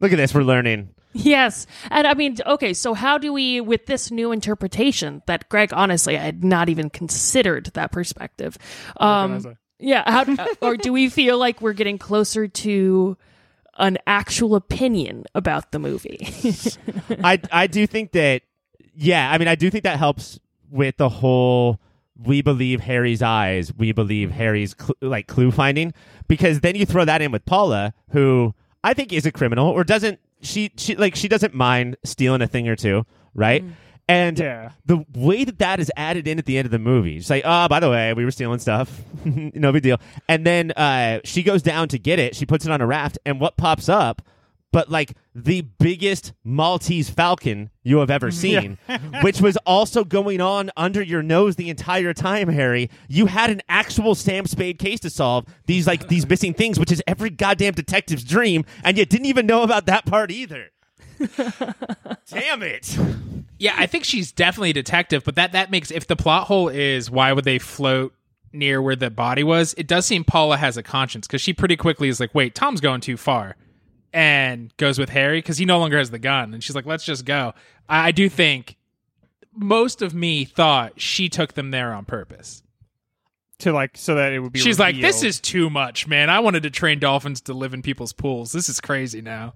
[0.00, 0.34] Look at this.
[0.34, 0.88] We're learning.
[1.14, 1.66] Yes.
[1.90, 6.16] And I mean, okay, so how do we, with this new interpretation that Greg, honestly,
[6.16, 8.56] I had not even considered that perspective.
[8.96, 9.44] Um,
[9.82, 10.10] yeah.
[10.10, 13.16] How, uh, or do we feel like we're getting closer to
[13.78, 16.28] an actual opinion about the movie?
[17.24, 18.42] I I do think that
[18.94, 20.38] yeah, I mean I do think that helps
[20.70, 21.80] with the whole
[22.16, 25.92] we believe Harry's eyes, we believe Harry's cl- like clue finding
[26.28, 29.84] because then you throw that in with Paula who I think is a criminal or
[29.84, 33.64] doesn't she she like she doesn't mind stealing a thing or two, right?
[33.64, 33.72] Mm.
[34.08, 34.70] And Yeah.
[34.84, 37.44] the way that that is added in at the end of the movie, she's like,
[37.46, 41.42] "Oh, by the way, we were stealing stuff, no big deal." And then uh, she
[41.42, 42.34] goes down to get it.
[42.34, 44.20] She puts it on a raft, and what pops up?
[44.72, 48.78] But like the biggest Maltese falcon you have ever seen,
[49.22, 52.90] which was also going on under your nose the entire time, Harry.
[53.08, 55.44] You had an actual Sam Spade case to solve.
[55.66, 59.46] These like these missing things, which is every goddamn detective's dream, and you didn't even
[59.46, 60.70] know about that part either.
[62.30, 62.98] Damn it!
[63.62, 66.68] Yeah, I think she's definitely a detective, but that that makes if the plot hole
[66.68, 68.12] is why would they float
[68.52, 69.72] near where the body was?
[69.78, 72.80] It does seem Paula has a conscience because she pretty quickly is like, "Wait, Tom's
[72.80, 73.54] going too far,"
[74.12, 77.04] and goes with Harry because he no longer has the gun, and she's like, "Let's
[77.04, 77.54] just go."
[77.88, 78.74] I, I do think
[79.54, 82.64] most of me thought she took them there on purpose.
[83.60, 84.58] to like so that it would be.
[84.58, 86.30] She's like, "This is too much, man.
[86.30, 88.50] I wanted to train dolphins to live in people's pools.
[88.50, 89.54] This is crazy now."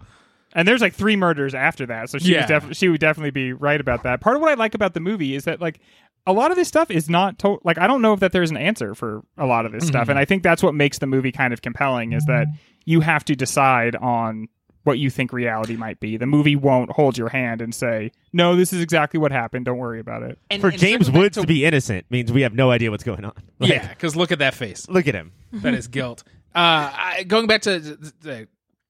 [0.57, 2.41] And there's like three murders after that, so she Yeah.
[2.41, 4.21] was def- she would definitely be right about that.
[4.21, 5.79] Part of what I like about the movie is that like
[6.27, 8.51] a lot of this stuff is not to- like I don't know if that there's
[8.51, 9.89] an answer for a lot of this Mm-hmm.
[9.91, 12.49] stuff, and I think that's what makes the movie kind of compelling is that
[12.85, 14.49] you have to decide on
[14.85, 16.17] what you think reality might be.
[16.17, 19.65] The movie won't hold your hand and say, "No, this is exactly what happened.
[19.65, 22.33] Don't worry about it." And, For and James circling back Woods to be innocent means
[22.33, 23.33] we have no idea what's going on.
[23.59, 24.89] Like, yeah, because look at that face.
[24.89, 25.33] look at him.
[25.53, 26.23] that is guilt.
[26.55, 26.59] Uh,
[26.95, 28.49] I, going back to the, the,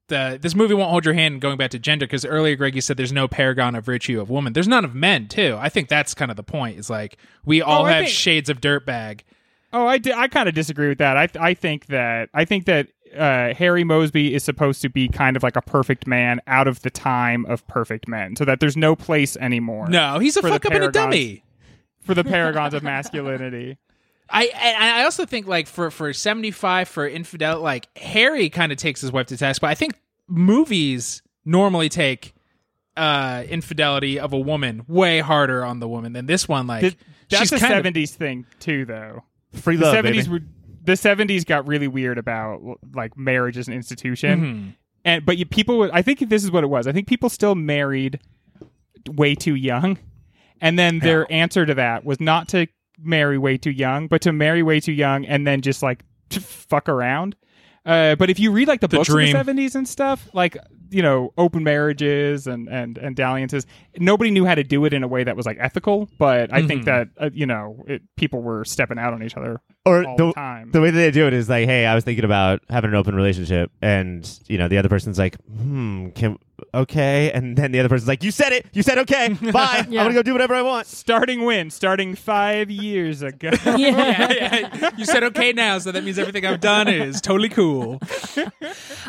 [0.09, 1.41] the this movie won't hold your hand.
[1.41, 4.31] Going back to gender, because earlier Greg you said there's no paragon of virtue of
[4.31, 4.53] woman.
[4.53, 5.57] There's none of men too.
[5.61, 6.79] I think that's kind of the point.
[6.79, 9.21] Is like we all Oh, have think- shades of dirtbag.
[9.73, 11.17] Oh, I, di- I kind of disagree with that.
[11.17, 15.37] I I think that I think that uh, Harry Moseby is supposed to be kind
[15.37, 18.77] of like a perfect man out of the time of perfect men, so that there's
[18.77, 19.89] no place anymore.
[19.89, 21.43] No, he's a fuck up and a dummy.
[22.01, 23.77] for the paragons of masculinity.
[24.29, 28.73] I and I also think like for for seventy five for infidel like Harry kind
[28.73, 29.95] of takes his wife to task, but I think
[30.29, 32.35] movies normally take
[32.97, 36.67] uh infidelity of a woman way harder on the woman than this one.
[36.67, 36.97] Like Th-
[37.31, 39.23] That's she's a kind of- '70s thing too, though.
[39.53, 40.29] Free The love, '70s baby.
[40.29, 40.41] were
[40.85, 42.61] the '70s got really weird about
[42.95, 44.75] like marriage as an institution, Mhm.
[45.05, 45.91] and but you, people would.
[45.93, 46.87] I think this is what it was.
[46.87, 48.19] I think people still married
[49.09, 49.99] way too young,
[50.61, 52.67] and then their answer to that was not to
[52.99, 56.41] marry way too young, but to marry way too young and then just like to
[56.41, 57.37] fuck around.
[57.85, 59.37] Uh, but if you read like the, The books dream.
[59.37, 60.57] of the 70s and stuff, like
[60.91, 63.67] you know, open marriages and and and dalliances,
[63.99, 66.09] nobody knew how to do it in a way that was like ethical.
[66.19, 66.85] But I think Mhm.
[66.87, 70.27] that uh, you know, it, people were stepping out on each other or all the,
[70.27, 70.71] the time.
[70.73, 72.97] the way that they do it is like, hey, I was thinking about having an
[72.97, 76.39] open relationship, and you know, the other person's like, hmm, can
[76.75, 80.01] okay, and then the other person's like, you said it, you said okay, bye, Yeah.
[80.01, 80.87] I'm gonna go do whatever I want.
[80.87, 81.71] starting when?
[81.71, 83.51] Starting five years ago.
[83.65, 83.77] yeah.
[83.77, 84.91] yeah, yeah.
[84.97, 88.01] You said okay now, so that means everything I've done is totally cool.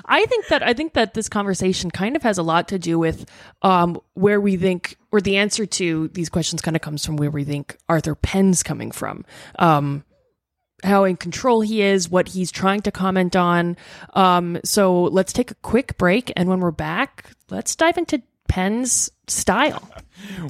[0.05, 2.97] I think that I think that this conversation kind of has a lot to do
[2.99, 3.25] with
[3.61, 7.31] um, where we think, or the answer to these questions kind of comes from where
[7.31, 9.25] we think Arthur Penn's coming from.
[9.59, 10.03] Um,
[10.87, 13.77] how in control he is, what he's trying to comment on.
[14.13, 19.09] Um, so let's take a quick break, and when we're back, let's dive into Penn's
[19.27, 19.89] style.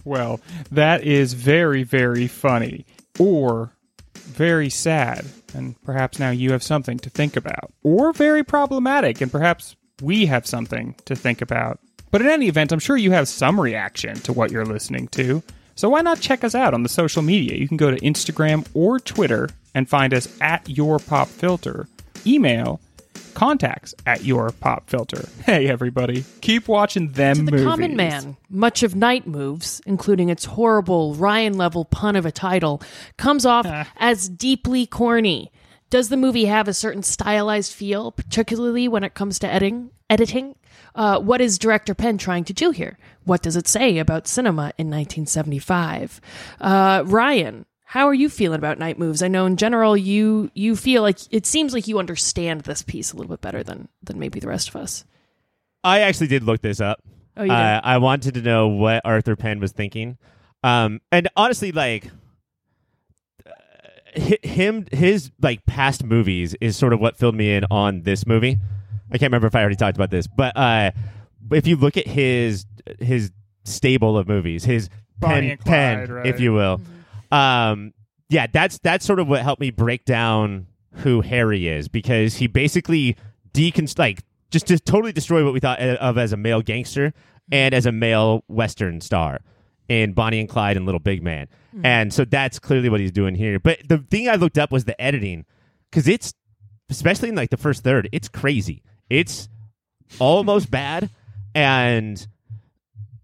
[0.06, 0.39] Well,
[0.71, 2.86] that is very, very funny.
[3.19, 3.73] Or
[4.15, 7.73] very sad, and perhaps now you have something to think about.
[7.84, 11.82] Or very problematic, and perhaps we have something to think about.
[12.12, 15.43] But in any event, I'm sure you have some reaction to what you're listening to.
[15.76, 17.58] So why not check us out on the social media?
[17.58, 21.88] You can go to Instagram or Twitter and find us at Your Pop Filter.
[22.26, 22.82] Email
[23.36, 25.30] contacts at Your Pop Filter.
[25.46, 27.66] Hey, everybody, keep watching them To the movies.
[27.68, 32.82] common man, much of Night Moves, including its horrible Ryan level pun of a title,
[33.18, 35.52] comes off as deeply corny.
[35.92, 39.92] Does the movie have a certain stylized feel, particularly when it comes to editing?
[40.10, 40.56] Editing?
[40.96, 42.98] Uh, what is director Penn trying to do here?
[43.25, 46.19] What does it say about cinema in 1975?
[46.60, 49.23] Uh, Ryan, how are you feeling about Night Moves?
[49.23, 53.13] I know in general you you feel like it seems like you understand this piece
[53.13, 55.06] a little bit better than than maybe the rest of us.
[55.85, 57.02] I actually did look this up.
[57.38, 57.56] Oh, you did?
[57.56, 60.17] Uh, I wanted to know what Arthur Penn was thinking,
[60.63, 62.12] um, and honestly, like
[63.46, 68.27] uh, him, his like past movies is sort of what filled me in on this
[68.27, 68.58] movie.
[69.10, 70.92] I can't remember if I already talked about this, but uh,
[71.52, 72.65] if you look at his
[73.00, 73.31] his
[73.63, 76.25] stable of movies, his Bonnie pen, and Clyde, pen right.
[76.25, 76.81] if you will,
[77.32, 77.94] um,
[78.30, 80.67] yeah, that's that's sort of what helped me break down
[80.98, 83.15] who Harry is because he basically
[83.54, 87.13] deconst like just just totally destroyed what we thought of as a male gangster
[87.52, 89.40] and as a male western star
[89.88, 91.48] in Bonnie and Clyde and Little Big Man.
[91.84, 93.60] And so that's clearly what he's doing here.
[93.60, 95.46] But the thing I looked up was the editing
[95.92, 96.34] cuz it's
[96.90, 98.84] especially in like the first third, it's crazy.
[99.10, 99.48] It's
[100.19, 101.10] almost bad
[101.54, 102.28] and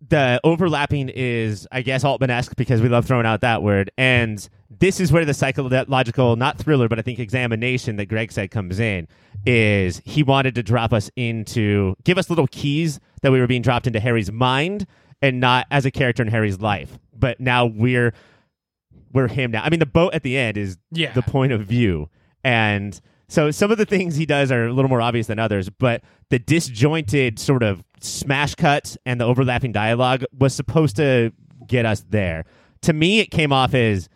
[0.10, 3.90] the overlapping is, I guess, Altman-esque because we love throwing out that word.
[3.98, 8.52] And this is where the psychological, not thriller, but I think examination that Greg said
[8.52, 9.08] comes in.
[9.46, 13.62] Is he wanted to drop us into, give us little keys that we were being
[13.62, 14.86] dropped into Harry's mind
[15.22, 17.00] and not as a character in Harry's life.
[17.18, 18.14] But now we're
[19.14, 19.64] we're him now.
[19.64, 21.14] I mean, the boat at the end is Yeah.
[21.14, 22.10] the point of view,
[22.44, 25.70] and so some of the things he does are a little more obvious than others.
[25.70, 31.32] But the disjointed sort of smash cuts and the overlapping dialogue was supposed to
[31.68, 32.46] get us there.
[32.84, 34.10] To me, it came off as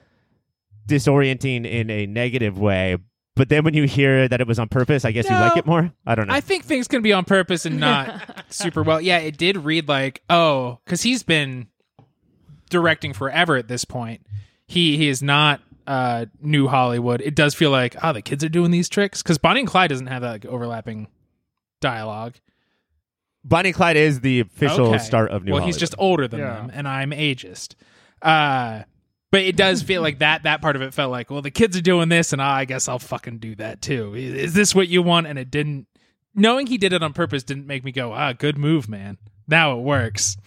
[0.88, 2.98] disorienting in a negative way.
[3.36, 5.68] But then when you hear that it was on purpose, I guess you like it
[5.68, 5.92] more.
[6.08, 6.34] I don't know.
[6.34, 9.00] I think things can be on purpose and not super well.
[9.00, 11.68] Yeah, it did read like, oh, because he's been
[12.72, 14.26] directing forever at this point.
[14.66, 17.22] He he is not uh new Hollywood.
[17.22, 19.92] It does feel like, oh, the kids are doing these tricks because Bonnie and Clyde
[19.92, 21.08] doesn't have that like overlapping
[21.80, 22.34] dialogue.
[23.48, 24.98] Bonnie and Clyde is the official Okay.
[25.00, 25.54] start of New York.
[25.56, 25.68] well, Hollywood.
[25.76, 26.54] he's just older than Yeah.
[26.56, 27.76] them, and I'm ageist.
[28.22, 28.82] Uh,
[29.32, 30.44] but it does feel like that.
[30.44, 32.88] That part of it felt like, well, the kids are doing this, and I guess
[32.88, 34.16] I'll fucking do that too.
[34.16, 35.28] Is, is this what you want?
[35.28, 35.88] And it didn't.
[36.36, 39.18] Knowing he did it on purpose didn't make me go, ah, good move, man.
[39.48, 40.38] Now it works.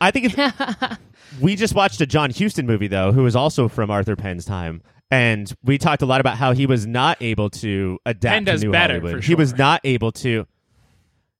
[0.00, 0.98] I think it's.
[1.40, 4.82] we just watched a John Huston movie though, who was also from Arthur Penn's time,
[5.10, 8.64] and we talked a lot about how he was not able to adapt Penn to
[8.66, 9.22] New better, Hollywood.
[9.22, 9.58] for He was sure.
[9.58, 10.46] not able to.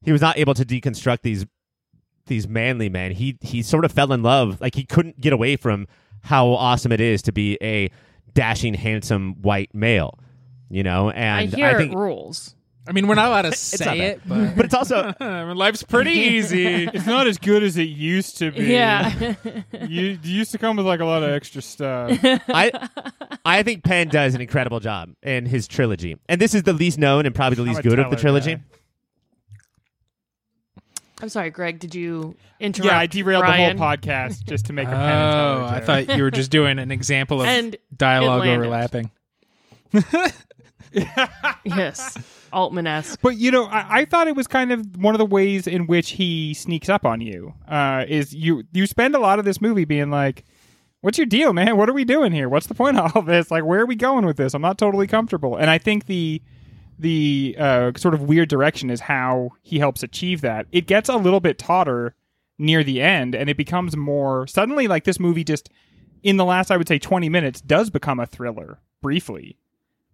[0.07, 1.45] He was not able to deconstruct these
[2.27, 3.13] these manly men.
[3.13, 4.61] He he sort of fell in love.
[4.61, 5.87] Like he couldn't get away from
[6.23, 7.91] how awesome it is to be a
[8.33, 10.19] dashing, handsome white male.
[10.71, 12.55] You know, I and hear think rules.
[12.89, 16.13] I mean, we're not allowed to not say it, but but it's also life's pretty
[16.13, 16.89] easy.
[16.95, 18.65] It's not as good as it used to be.
[18.65, 19.35] Yeah.
[19.89, 22.19] You it used to come with like a lot of extra stuff.
[22.23, 22.89] I
[23.45, 26.99] I think Penn does an incredible job in his trilogy, and this is the least
[26.99, 28.57] known and probably the least good of the trilogy.
[28.57, 28.63] guy.
[31.23, 31.79] I'm sorry, Greg.
[31.79, 32.93] Did you interrupt?
[32.93, 33.77] yeah, I derailed Ryan?
[33.77, 35.85] the whole podcast just to make a Penn and Oh, I joke.
[36.07, 38.67] thought you were just doing an example of And dialogue it landed.
[38.67, 39.11] overlapping.
[41.65, 42.17] Yes,
[42.53, 43.19] Altman esque.
[43.21, 45.87] But you know, I, I thought it was kind of one of the ways in
[45.87, 47.53] which he sneaks up on you.
[47.69, 50.45] Uh, is you you spend a lot of this movie being like,
[51.01, 51.77] "What's your deal, man?
[51.77, 52.49] What are we doing here?
[52.49, 53.51] What's the point of all this?
[53.51, 54.55] Like, where are we going with this?
[54.55, 56.41] I'm not totally comfortable." And I think the
[56.99, 60.67] the uh, sort of weird direction is how he helps achieve that.
[60.73, 62.15] It gets a little bit tauter
[62.59, 65.69] near the end, and it becomes more suddenly like this movie just
[66.23, 69.59] in the last I would say 20 minutes does become a thriller briefly.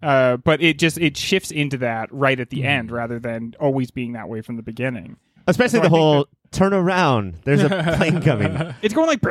[0.03, 3.93] Uh, but it just it shifts into that right at the end rather than always
[3.93, 5.17] being that way from the beginning.
[5.47, 7.37] Especially So the think whole turn around.
[7.45, 8.75] There's a plane coming.
[8.83, 9.23] It's going like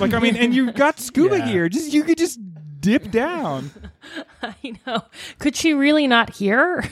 [0.00, 1.50] like I mean, and you got scuba Yeah.
[1.50, 1.68] gear.
[1.70, 2.38] Just you could just
[2.84, 3.70] dip down.
[4.42, 4.54] I
[4.86, 5.02] know.
[5.38, 6.84] Could she really not hear?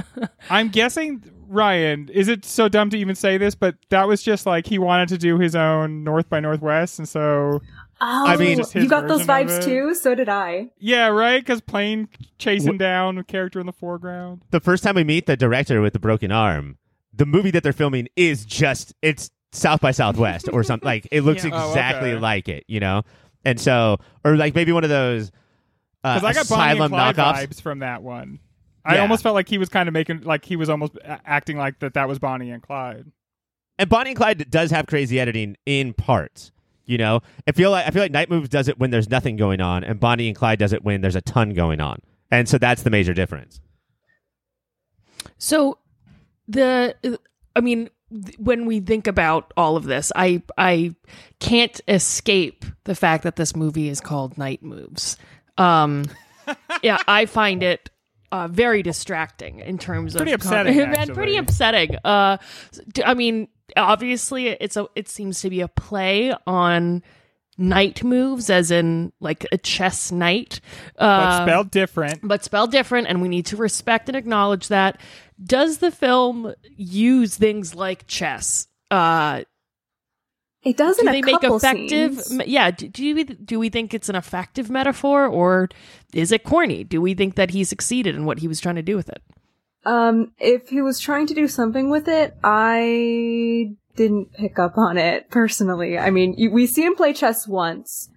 [0.50, 2.08] I'm guessing Ryan.
[2.08, 3.54] Is it so dumb to even say this?
[3.54, 7.08] But that was just like he wanted to do his own North by Northwest, and
[7.08, 7.60] so
[8.02, 9.94] Oh, I mean- you got those vibes too.
[9.94, 10.70] So did I.
[10.78, 11.40] yeah, right.
[11.42, 14.42] Because plane chasing down a character in the foreground.
[14.52, 16.78] the first time we meet the director with the broken arm,
[17.12, 20.86] the movie that they're filming is just it's South by Southwest or something.
[20.86, 21.50] Like it looks Yeah.
[21.52, 22.20] Oh, exactly okay.
[22.20, 23.02] like it, you know.
[23.44, 25.30] And so, or like maybe one of those
[26.04, 27.46] uh, Because I got Bonnie and asylum Clyde knockoffs.
[27.46, 28.38] vibes from that one.
[28.84, 29.00] I Yeah.
[29.02, 31.78] almost felt like he was kind of making like he was almost a- acting like
[31.80, 33.10] that that was Bonnie and Clyde.
[33.78, 36.52] And Bonnie and Clyde does have crazy editing in parts.
[36.86, 39.36] You know, I feel like I feel like Night Moves does it when there's nothing
[39.36, 42.00] going on, and Bonnie and Clyde does it when there's a ton going on,
[42.32, 43.60] and so that's the major difference.
[45.38, 45.78] So
[46.48, 46.96] the
[47.54, 47.92] I mean th-
[48.38, 50.94] when we think about all of this, I I
[51.38, 55.16] can't escape the fact that this movie is called Night Moves.
[55.58, 56.04] Um
[56.82, 57.90] yeah, I find it
[58.32, 61.96] uh, very distracting in terms of Pretty of upsetting, and pretty upsetting.
[62.04, 62.36] Uh,
[63.04, 67.02] I mean, obviously, it's a it seems to be a play on
[67.58, 70.60] night moves, as in like a chess knight.
[70.96, 72.20] But Uh, spelled different.
[72.22, 75.00] but spelled different, and we need to respect and acknowledge that.
[75.42, 78.68] Does the film use things like chess?
[78.90, 79.42] Uh,
[80.62, 82.20] It does do in a they make effective?
[82.20, 82.46] scenes.
[82.46, 82.70] Yeah.
[82.70, 85.68] Do, do we do we think it's an effective metaphor, or
[86.12, 86.84] is it corny?
[86.84, 89.22] Do we think that he succeeded in what he was trying to do with it?
[89.86, 94.98] Um, if he was trying to do something with it, I didn't pick up on
[94.98, 95.98] it personally.
[95.98, 98.10] I mean, you, we see him play chess once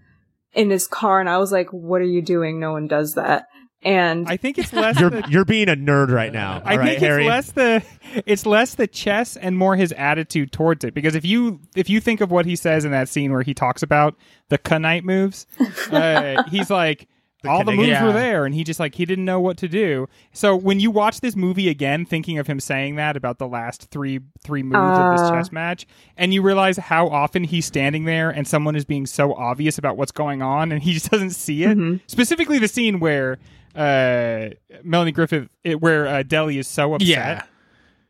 [0.54, 2.60] in his car, and I was like, "What are you doing?
[2.60, 3.48] No one does that."
[3.86, 5.00] And I think it's less.
[5.00, 6.62] You're the, you're being a nerd right now.
[6.64, 7.26] I all right, think Harry.
[7.26, 7.84] it's less the
[8.26, 10.94] it's less the chess and more his attitude towards it.
[10.94, 13.54] Because if you if you think of what he says in that scene where he
[13.54, 14.16] talks about
[14.50, 15.46] the knight moves,
[15.92, 17.08] uh, he's like.
[17.46, 18.06] all the moves Yeah.
[18.06, 20.08] were there, and he just like he didn't know what to do.
[20.32, 23.90] So when you watch this movie again, thinking of him saying that about the last
[23.92, 25.32] three three moves of this Uh.
[25.32, 29.34] chess match, and you realize how often he's standing there and someone is being so
[29.34, 31.78] obvious about what's going on, and he just doesn't see it.
[31.78, 32.00] Mhm.
[32.08, 33.40] Specifically, the scene where
[33.76, 34.50] uh,
[34.84, 37.44] Melanie Griffith, it, where uh, Delly is so upset Yeah.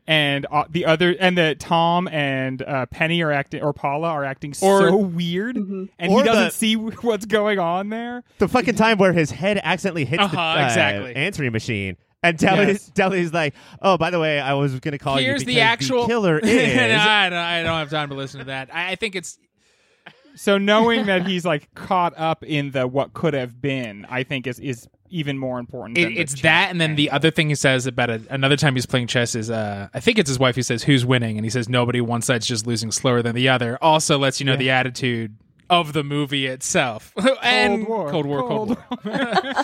[0.06, 4.24] and uh, the other and the Tom and uh, Penny are acting or Paula are
[4.24, 8.22] acting Or- so weird, and Or he doesn't the- see what's going on there.
[8.38, 11.16] the fucking time where his head accidentally hits the Uh-huh, uh, exactly.
[11.16, 11.96] answering machine.
[12.22, 12.90] And Delly's, Yes.
[12.94, 15.62] Delly's like, oh, by the way, I was going to call Here's you the because
[15.68, 16.48] actual killer is.
[16.78, 18.74] I, don't, I don't have time to listen to that.
[18.74, 19.38] I, I think it's
[20.34, 24.46] So knowing that he's like caught up in the what could have been, I think
[24.46, 25.96] is is even more important.
[25.96, 28.20] it, than the it's chess that, and then the other thing he says about a,
[28.30, 31.06] another time he's playing chess is, uh, I think it's his wife who says who's
[31.06, 32.00] winning, and he says nobody.
[32.00, 33.78] One side's just losing slower than the other.
[33.80, 35.36] Also lets you know the attitude
[35.70, 37.12] of the movie itself.
[37.42, 38.10] and War.
[38.10, 39.54] Cold War, Cold, Cold War.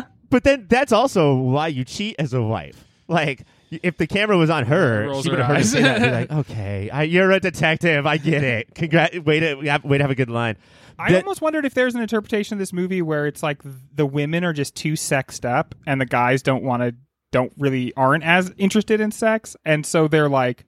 [0.30, 2.82] But then that's also why you cheat as a wife.
[3.06, 5.70] Like, if the camera was on her, Rolls she would have heard her eyes.
[5.70, 5.96] say that.
[5.96, 8.06] and Be like, okay, I, you're a detective.
[8.06, 8.74] I get it.
[8.74, 9.18] Congrats.
[9.18, 10.56] Way to, have- way to have a good line.
[10.98, 13.60] I That- almost wondered if there's an interpretation of this movie where it's like
[13.94, 16.94] the women are just too sexed up and the guys don't want to
[17.30, 19.56] don't really aren't as interested in sex.
[19.64, 20.64] And so they're like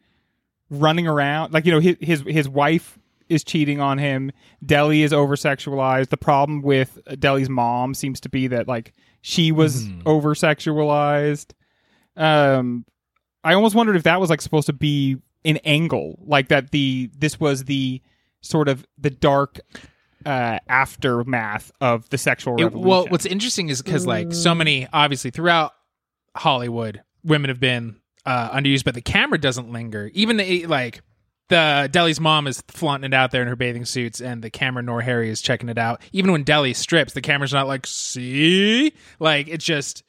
[0.71, 2.99] running around like you know his his, his wife
[3.29, 4.31] is cheating on him.
[4.65, 9.53] Delly is over sexualized the problem with Delly's mom seems to be that like she
[9.53, 11.53] was over sexualized
[12.17, 12.85] um
[13.43, 17.11] I almost wondered if that was like supposed to be an angle like that the
[17.17, 18.01] this was the
[18.41, 19.61] sort of the dark
[20.27, 22.89] uh, aftermath of the sexual It- revolution.
[22.89, 25.73] well, what's interesting is because like so many, obviously throughout
[26.37, 27.97] Hollywood, women have been
[28.27, 30.11] uh, underused, but the camera doesn't linger.
[30.15, 31.03] Even the like
[31.51, 34.83] the Delly's mom is flaunting it out there in her bathing suits, and the camera
[34.83, 36.01] nor Harry is checking it out.
[36.13, 40.03] Even when Delly strips, the camera's not like see, like it's just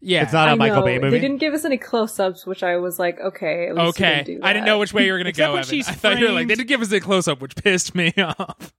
[0.00, 0.22] yeah.
[0.22, 1.16] It's not a I Michael know, Bay movie.
[1.16, 4.40] They didn't give us any close-ups, which I was like, okay, at least Okay, didn't
[4.40, 5.52] do I didn't know which way you were gonna go.
[5.52, 5.70] when Evan.
[5.70, 7.94] she's I thought you were like they didn't give us a close up, which pissed
[7.94, 8.72] me off.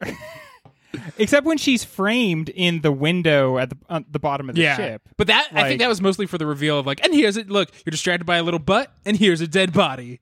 [1.18, 4.76] except when she's framed in the window at the uh, the bottom of the yeah,
[4.76, 5.02] ship.
[5.16, 7.48] but that I think that was mostly for the reveal of like, and here's it.
[7.50, 10.20] Look, you're distracted by a little butt, and here's a dead body.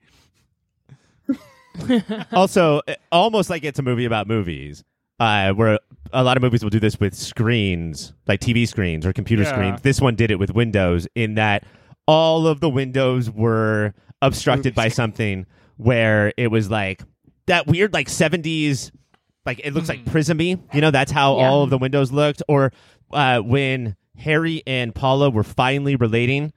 [2.32, 4.84] also, uh, almost like it's a movie about movies,
[5.18, 5.78] uh, where
[6.12, 9.52] a lot of movies will do this with screens, like TV screens or computer Yeah.
[9.52, 9.80] screens.
[9.82, 11.64] This one did it with windows, in that
[12.06, 15.46] all of the windows were obstructed by something
[15.76, 17.02] where it was like
[17.46, 18.90] that weird, like 70s,
[19.46, 20.58] like it looks like prismy.
[20.72, 21.48] You know, that's how Yeah.
[21.48, 22.42] all of the windows looked.
[22.48, 22.72] Or
[23.12, 26.52] uh, when Harry and Paula were finally relating.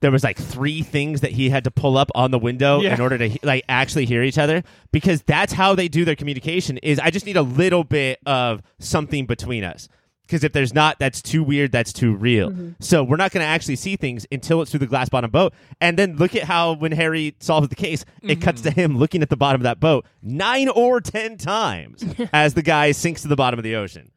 [0.00, 2.94] There was like three things that he had to pull up on the window Yeah.
[2.94, 6.78] in order to like actually hear each other because that's how they do their communication
[6.78, 9.88] is I just need a little bit of something between us
[10.32, 12.70] because if there's not that's too weird that's too real mm-hmm.
[12.80, 15.52] so we're not going to actually see things until it's through the glass bottom boat
[15.78, 18.80] and then look at how when Harry solves the case it cuts to mm-hmm.
[18.80, 22.02] him looking at the bottom of that boat nine or ten times
[22.32, 24.10] as the guy sinks to the bottom of the ocean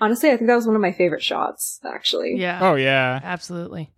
[0.00, 1.78] Honestly, I think that was one of my favorite shots.
[1.86, 2.58] Actually, Yeah.
[2.60, 3.92] oh yeah, Absolutely.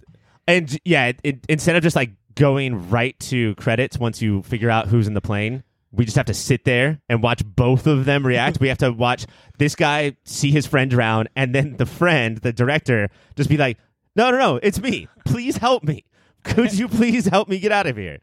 [0.47, 4.71] and yeah it, it, instead of just like going right to credits once you figure
[4.71, 5.65] out who's in the plane
[5.97, 8.91] we just have to sit there and watch both of them react we have to
[8.93, 9.27] watch
[9.59, 13.79] this guy see his friend drown and then the friend the director just be like
[14.15, 16.05] no no no it's me please help me
[16.45, 18.19] could you please help me get out of here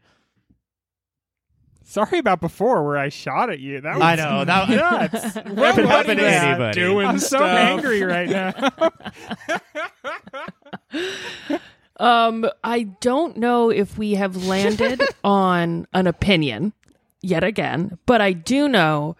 [1.82, 3.80] sorry about before where I shot at you.
[3.82, 5.34] That was I know, that- nuts.
[5.34, 6.44] That What could was happen to that?
[6.48, 6.80] anybody.
[6.80, 7.42] Doing I'm so stuff.
[7.58, 8.90] angry right now.
[12.00, 16.72] Um, I don't know if we have landed on an opinion
[17.24, 19.16] yet again, but I do know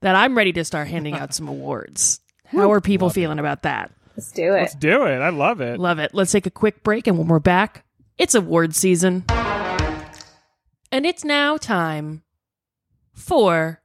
[0.00, 2.20] that I'm ready to start handing out some awards.
[2.46, 3.90] How are people feeling about that?
[4.16, 4.60] let's do it.
[4.60, 5.18] Let's do it.
[5.18, 5.78] I love it.
[5.78, 6.14] Love it.
[6.14, 7.84] Let's take a quick break, and when we're back,
[8.18, 9.24] it's award season.
[9.28, 12.22] And it's now time
[13.12, 13.82] for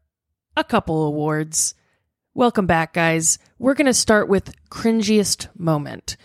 [0.56, 1.74] a couple awards.
[2.34, 3.40] Welcome back, guys.
[3.58, 6.16] We're going to start with cringiest moment.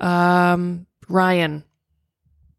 [0.00, 1.64] Um, Ryan,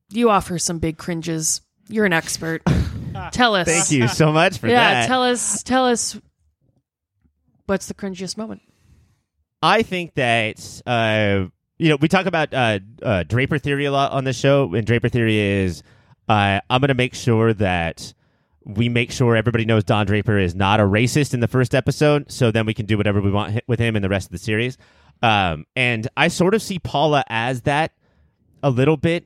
[0.09, 1.61] you offer some big cringes.
[1.87, 2.61] You're an expert.
[3.31, 3.67] tell us.
[3.67, 5.63] thank you so much for Yeah, that tell us.
[5.63, 6.19] Tell us.
[7.65, 8.61] What's the cringiest moment?
[9.61, 14.11] I think that uh, you know we talk about uh, uh, Draper theory a lot
[14.11, 15.83] on the show, and Draper theory is
[16.27, 18.13] uh, I'm going to make sure that
[18.65, 22.31] we make sure everybody knows Don Draper is not a racist in the first episode,
[22.31, 24.37] so then we can do whatever we want with him in the rest of the
[24.37, 24.77] series.
[25.21, 27.93] Um, and I sort of see Paula as that
[28.61, 29.25] a little bit.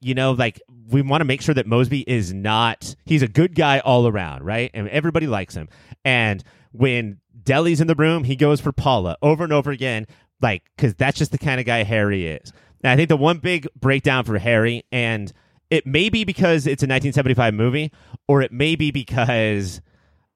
[0.00, 3.54] You know, like we want to make sure that Moseby is not, he's a good
[3.54, 4.70] guy all around, right?
[4.74, 5.68] And everybody likes him.
[6.04, 10.06] And when Delly's in the room, he goes for Paula over and over again,
[10.40, 12.52] like, because that's just the kind of guy Harry is.
[12.82, 15.32] And I think the one big breakdown for Harry, and
[15.70, 17.92] it may be because it's a 1975 movie,
[18.28, 19.80] or it may be because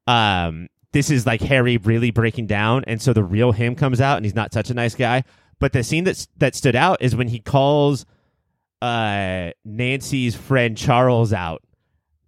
[0.06, 4.16] um, this is like Harry really breaking down, and so the real him comes out,
[4.16, 5.22] and he's not such a nice guy.
[5.58, 8.06] But the scene that that stood out is when he calls
[8.82, 11.62] uh, Nancy's friend Charles out.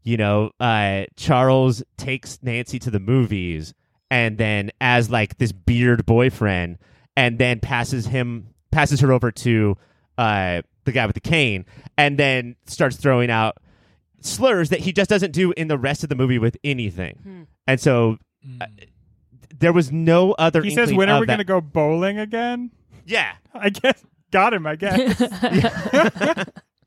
[0.05, 3.73] You know, uh, Charles takes Nancy to the movies,
[4.11, 6.79] and then as like this beard boyfriend,
[7.17, 9.77] and then passes him passes her over to
[10.19, 13.59] uh, the guy with the cane, and then starts throwing out
[14.21, 17.19] slurs that he just doesn't do in the rest of the movie with anything.
[17.23, 17.43] Hmm.
[17.67, 18.19] And so
[18.61, 18.67] uh,
[19.57, 20.63] there was no other.
[20.63, 22.73] He says, "When are we going to go bowling again?"
[23.07, 24.67] Yeah, I guess got him.
[24.67, 25.21] I guess.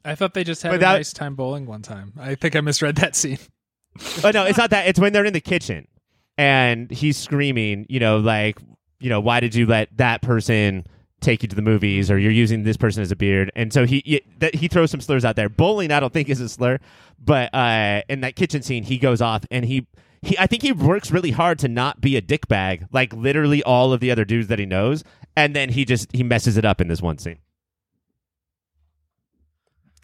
[0.05, 2.13] I thought they just had Without- a nice time bowling one time.
[2.19, 3.39] I think I misread that scene.
[4.23, 4.87] oh no, it's not that.
[4.87, 5.87] It's when they're in the kitchen
[6.37, 7.85] and he's screaming.
[7.89, 8.59] You know, like
[8.99, 10.85] you know, why did you let that person
[11.21, 13.51] take you to the movies, or you're using this person as a beard?
[13.55, 15.49] And so he he, that, he throws some slurs out there.
[15.49, 16.79] Bowling, I don't think is a slur,
[17.23, 19.87] but uh, in that kitchen scene, he goes off and he.
[20.21, 23.93] He, I think he works really hard to not be a dickbag, like literally all
[23.93, 25.03] of the other dudes that he knows,
[25.35, 27.39] and then he just he messes it up in this one scene.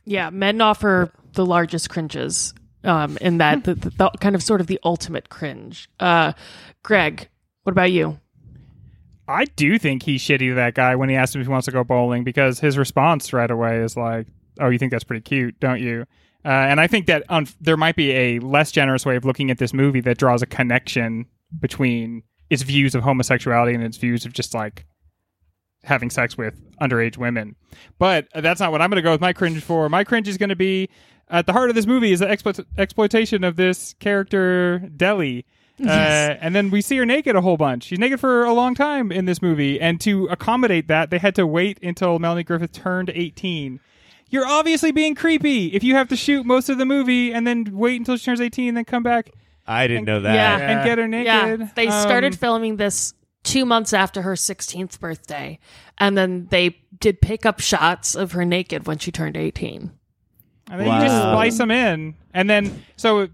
[0.05, 2.53] Yeah, men offer the largest cringes
[2.84, 5.89] um, in that the, the, the kind of sort of the ultimate cringe.
[5.99, 6.34] Uh,
[6.84, 7.29] Greg,
[7.63, 8.19] what about you?
[9.27, 11.65] I do think he's shitty to that guy when he asks him if he wants
[11.65, 14.27] to go bowling because his response right away is like,
[14.59, 16.05] "Oh, you think that's pretty cute, don't you?"
[16.43, 19.51] Uh, and I think that um, there might be a less generous way of looking
[19.51, 21.27] at this movie that draws a connection
[21.59, 24.86] between its views of homosexuality and its views of just like
[25.84, 27.55] having sex with underage women.
[27.97, 29.89] But that's not what I'm going to go with my cringe for.
[29.89, 30.89] My cringe is going to be
[31.29, 35.45] at the heart of this movie is the exploit- exploitation of this character Delly.
[35.84, 35.88] Uh,
[36.39, 37.86] and then we see her naked a whole bunch.
[37.86, 41.34] She's naked for a long time in this movie, and to accommodate that, they had
[41.36, 43.79] to wait until Melanie Griffith turned 18.
[44.29, 47.65] You're obviously being creepy if you have to shoot most of the movie and then
[47.71, 49.32] wait until she turns 18 and then come back
[49.67, 50.34] I didn't know that.
[50.36, 50.57] Yeah.
[50.57, 51.25] and get her naked.
[51.25, 53.13] Yeah, they started Um, filming this
[53.44, 55.60] two months after her 16th birthday,
[55.98, 59.92] and then they did pick up shots of her naked when she turned 18.
[60.70, 63.28] And then you just splice them in, and then so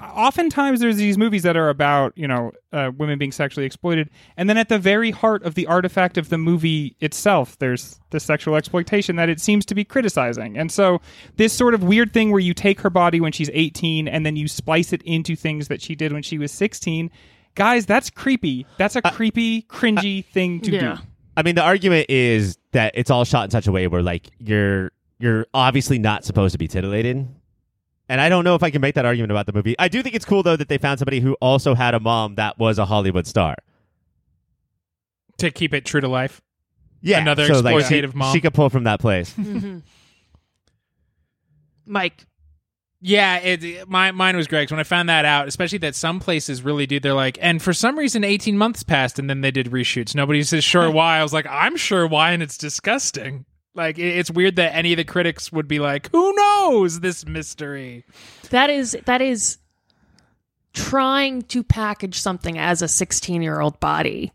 [0.00, 4.48] oftentimes there's these movies that are about you know uh, women being sexually exploited, and
[4.48, 8.56] then at the very heart of the artifact of the movie itself, there's the sexual
[8.56, 10.56] exploitation that it seems to be criticizing.
[10.56, 11.00] And so
[11.36, 14.36] this sort of weird thing where you take her body when she's 18 and then
[14.36, 17.10] you splice it into things that she did when she was 16.
[17.58, 18.66] Guys, that's creepy.
[18.78, 20.96] That's a creepy, cringy thing to Yeah.
[20.96, 21.02] do.
[21.36, 24.28] I mean, the argument is that it's all shot in such a way where like
[24.38, 27.26] you're you're obviously not supposed to be titillated.
[28.08, 29.74] And I don't know if I can make that argument about the movie.
[29.78, 32.36] I do think it's cool though that they found somebody who also had a mom
[32.36, 33.56] that was a Hollywood star.
[35.38, 36.40] To keep it true to life.
[37.00, 38.34] Yeah, Another so, like, she- exploitative mom.
[38.34, 39.32] She could pull from that place.
[39.34, 39.82] Mhm.
[41.86, 42.26] Mike,
[43.00, 44.72] Yeah, it, my mine was Greg's.
[44.72, 47.72] When I found that out, especially that some places really do, they're like, and for
[47.72, 50.14] some reason, eighteen months passed, and then they did reshoots.
[50.16, 51.18] Nobody says sure why.
[51.18, 53.44] I was like, I'm sure why, and it's disgusting.
[53.74, 57.24] Like it- it's weird that any of the critics would be like, "Who knows this
[57.24, 58.04] mystery?"
[58.50, 59.58] that is that is
[60.72, 64.32] trying to package something as a 16 year old body.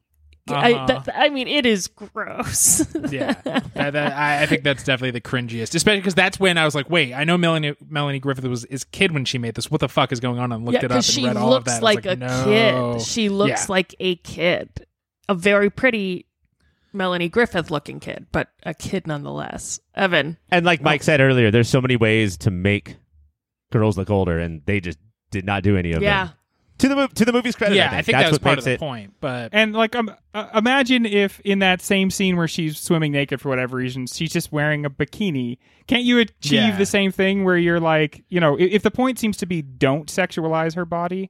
[0.50, 0.86] I, Uh-huh.
[1.06, 2.86] that, I mean, it is gross.
[3.10, 6.66] Yeah, that, that, I, I think that's definitely the cringiest, especially because that's when I
[6.66, 9.70] was like, "Wait, I know Melanie Melanie Griffith was is kid when she made this.
[9.72, 11.38] What the fuck is going on?" And looked yeah, it up and because she read
[11.38, 11.84] all of looks that.
[11.84, 12.44] I was like, a no.
[12.98, 13.02] kid.
[13.06, 13.66] She looks Yeah.
[13.70, 14.86] like a kid,
[15.30, 16.26] a very pretty
[16.92, 19.80] Melanie Griffith looking kid, but a kid nonetheless.
[19.96, 22.96] Evan, And like Mike said earlier, there's so many ways to make
[23.72, 24.98] girls look older, and they just
[25.32, 26.04] did not do any of them.
[26.04, 26.34] yeah, them.
[26.84, 28.58] To the to the movie's credit, Yeah, I think, I think That's that was part
[28.58, 28.80] of the it.
[28.80, 29.14] point.
[29.22, 33.40] But And like, um, uh, imagine if in that same scene where she's swimming naked
[33.40, 35.60] for whatever reason, she's just wearing a bikini.
[35.88, 36.78] Can't you achieve Yeah.
[36.78, 39.62] the same thing where you're like, you know, if, if the point seems to be
[39.62, 41.30] don't sexualize her body,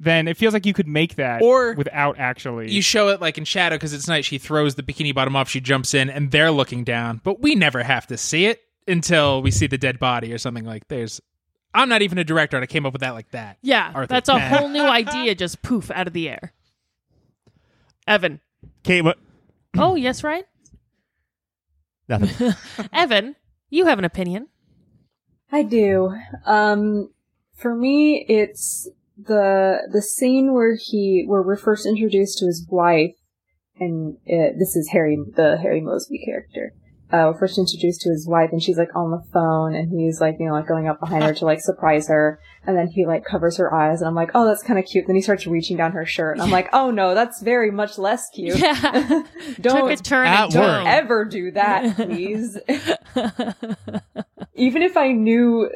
[0.00, 2.70] then it feels like you could make that Or without actually.
[2.70, 4.24] you show it like in shadow because it's night.
[4.24, 5.48] She throws the bikini bottom off.
[5.48, 7.20] She jumps in, and they're looking down.
[7.22, 10.64] But we never have to see it until we see the dead body or something
[10.64, 10.88] like.
[10.88, 11.20] There's.
[11.74, 13.58] I'm not even a director, and I came up with that like that.
[13.62, 13.92] yeah.
[13.94, 14.06] Arthur.
[14.08, 16.52] That's a whole new idea, just poof out of the air.
[18.06, 18.40] Evan,
[18.82, 19.18] Kate, what?
[19.76, 20.46] oh yes, right.
[22.08, 22.54] Nothing.
[22.92, 23.36] Evan,
[23.68, 24.48] you have an opinion.
[25.52, 26.14] I do.
[26.46, 27.10] Um,
[27.54, 28.88] for me, it's
[29.22, 33.14] the the scene where he where we're first introduced to his wife,
[33.78, 36.72] and uh this is Harry, the Harry Moseby character.
[37.10, 40.20] Uh, we're first introduced to his wife, and she's like on the phone, and he's
[40.20, 43.06] like, you know, like going up behind her to like surprise her, and then he
[43.06, 45.06] like covers her eyes, and I'm like, oh, that's kind of cute.
[45.06, 47.96] Then he starts reaching down her shirt, and I'm like, oh no, that's very much
[47.96, 48.58] less cute.
[48.58, 49.22] Yeah.
[49.60, 50.84] Don't Took a turn At and tone.
[50.84, 50.86] work.
[50.86, 52.58] ever do that, please.
[54.54, 55.70] Even if I knew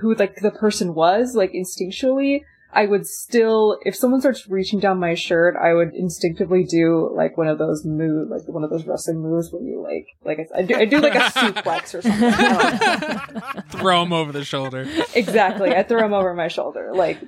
[0.00, 2.40] who like the person was, like instinctually,
[2.76, 7.38] I would still, if someone starts reaching down my shirt, I would instinctively do like
[7.38, 10.58] one of those moves, like one of those wrestling moves where you like, like I,
[10.58, 13.56] I, do, I do like a suplex or something.
[13.56, 14.86] Um, Throw him over the shoulder.
[15.14, 15.74] exactly.
[15.74, 16.92] I throw him over my shoulder.
[16.92, 17.18] Like,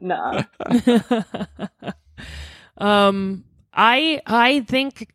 [0.00, 0.42] nah.
[2.78, 5.14] um, I I think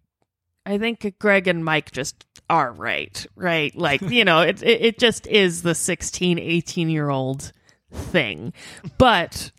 [0.65, 3.75] I think Greg and Mike just are right, right?
[3.75, 7.51] Like you know, it it, it just is the 16, 18 year old
[7.91, 8.53] thing,
[8.97, 9.51] but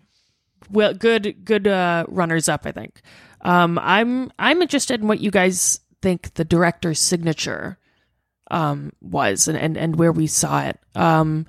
[0.75, 3.01] well, good good uh, runners up, I think.
[3.41, 7.79] Um, I'm I'm interested in what you guys think the director's signature
[8.51, 10.79] um was and and, and where we saw it.
[10.95, 11.47] Um,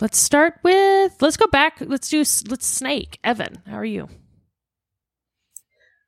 [0.00, 1.76] let's start with let's go back.
[1.80, 3.18] Let's do let's snake.
[3.22, 4.08] Evan, how are you?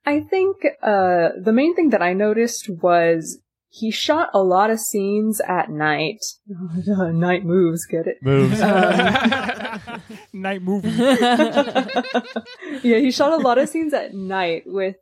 [0.07, 3.39] I think uh, the main thing that I noticed was
[3.77, 6.25] he shot a lot of scenes at night.
[6.87, 8.19] night moves, get it?
[8.23, 8.61] Moves.
[10.33, 10.89] Night movie.
[12.83, 14.95] yeah, he shot a lot of scenes at night with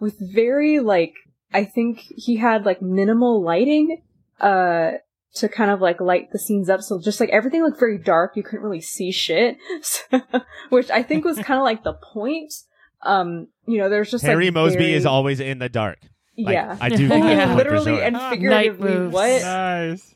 [0.00, 1.12] with very like
[1.52, 4.02] I think he had like minimal lighting
[4.40, 4.92] uh
[5.34, 8.32] to kind of like light the scenes up so just like everything looked very dark
[8.36, 10.20] you couldn't really see shit So-
[10.70, 12.52] which I think was kind of like the point
[13.02, 15.98] um you know there's just Harry like Moseby very- is always in the dark.
[16.36, 17.34] Like, yeah I do think Yeah.
[17.36, 18.02] that's the point for literally sure.
[18.04, 20.14] and Ah, figuratively night what nice.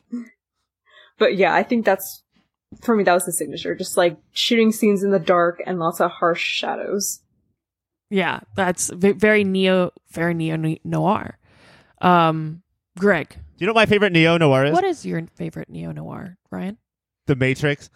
[1.18, 2.22] but yeah I think that's
[2.82, 6.00] for me that was the signature just like shooting scenes in the dark and lots
[6.00, 7.20] of harsh shadows
[8.10, 11.38] Yeah, that's very neo, very neo noir.
[12.00, 12.62] Um,
[12.98, 14.72] Greg, Do you know what my favorite neo noir is?
[14.72, 16.78] what is your favorite neo noir, Ryan?
[17.26, 17.90] The Matrix.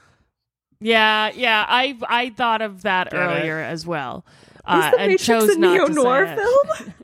[0.81, 3.17] Yeah, yeah, I I thought of that Get it.
[3.23, 6.95] earlier as well, is uh, the and Matrix chose a not neo noir film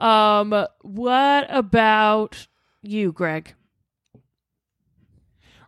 [0.00, 2.46] um, what about
[2.82, 3.54] you, Greg?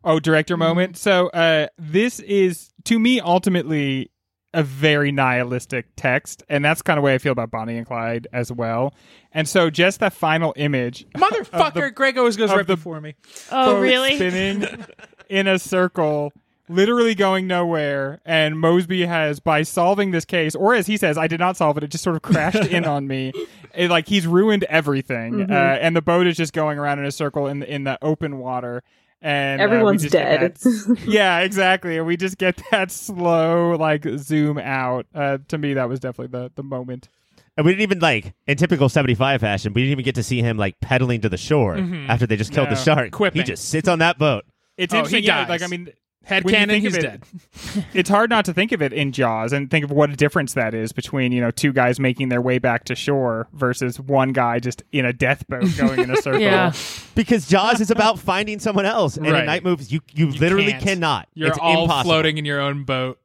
[0.05, 0.61] Oh, director Mhm.
[0.61, 0.97] moment.
[0.97, 4.11] So, uh, this is to me ultimately
[4.55, 7.87] a very nihilistic text, and that's kind of the way I feel about Bonnie and
[7.87, 8.95] Clyde as well.
[9.33, 13.14] And so, just that final image, Motherfucker, Greg always goes of right the- before me.
[13.51, 14.16] Oh, really?
[14.16, 14.66] spinning
[15.30, 16.33] in a circle,
[16.73, 18.20] literally going nowhere.
[18.25, 21.77] And Moseby has, by solving this case, or as he says, I did not solve
[21.79, 23.33] it; it just sort of crashed in on me.
[23.75, 25.51] It, like he's ruined everything, Mm-hmm.
[25.51, 27.97] uh, and the boat is just going around in a circle in the, in the
[28.03, 28.83] open water.
[29.23, 30.55] And uh, Everyone's just get dead.
[30.57, 31.97] that- yeah, exactly.
[31.97, 35.07] And we just get that slow, like zoom out.
[35.14, 37.09] Uh, to me, that was definitely the the moment.
[37.57, 40.23] And we didn't even like in typical seventy five fashion, we didn't even get to
[40.23, 42.11] see him like pedaling to the shore Mhm.
[42.11, 43.11] after they just killed the shark.
[43.12, 43.41] Quipping.
[43.41, 44.45] He just sits on that boat.
[44.77, 45.25] It's Oh, interesting.
[45.25, 45.89] yeah, like I mean,
[46.25, 47.87] Head When you cannon, think of he's it- dead.
[47.95, 50.55] it's hard not to think of it in Jaws and think of what a difference
[50.55, 54.33] that is between you know two guys making their way back to shore versus one
[54.33, 56.41] guy just in a death boat going in a circle.
[56.41, 56.73] Yeah.
[57.16, 59.16] Because Jaws is about finding someone else.
[59.16, 59.41] And Right.
[59.41, 60.85] in night moves you you, literally can't.
[60.85, 61.29] cannot.
[61.35, 62.11] You're it's all impossible.
[62.12, 63.18] floating in your own boat.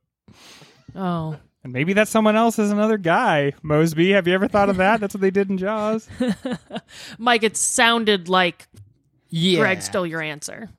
[0.95, 3.54] Oh, And maybe that someone else is another guy.
[3.64, 5.00] Moseby, have you ever thought of that?
[5.00, 6.08] That's what they did in Jaws.
[7.20, 8.68] Mike, it sounded like
[9.30, 9.60] Yeah.
[9.60, 10.70] Greg stole your answer.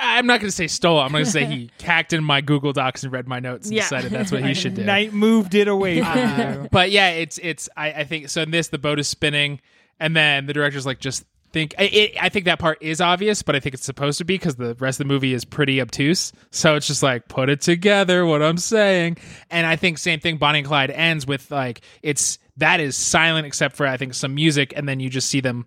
[0.00, 0.98] I'm not going to say stole.
[1.00, 3.76] I'm going to say he hacked in my Google Docs and read my notes and
[3.76, 3.82] Yeah.
[3.82, 4.84] decided that's what he should do.
[4.84, 7.68] Night moved it away from Uh, but yeah, it's it's.
[7.76, 8.42] I, I think so.
[8.42, 9.60] In this, the boat is spinning,
[10.00, 11.74] and then the director's like, just think.
[11.78, 14.34] I- It, I think that part is obvious, but I think it's supposed to be
[14.34, 16.32] because the rest of the movie is pretty obtuse.
[16.50, 18.26] So it's just like put it together.
[18.26, 19.18] What I'm saying,
[19.50, 20.36] and I think same thing.
[20.38, 24.34] Bonnie and Clyde ends with like it's that is silent except for I think some
[24.34, 25.66] music, and then you just see them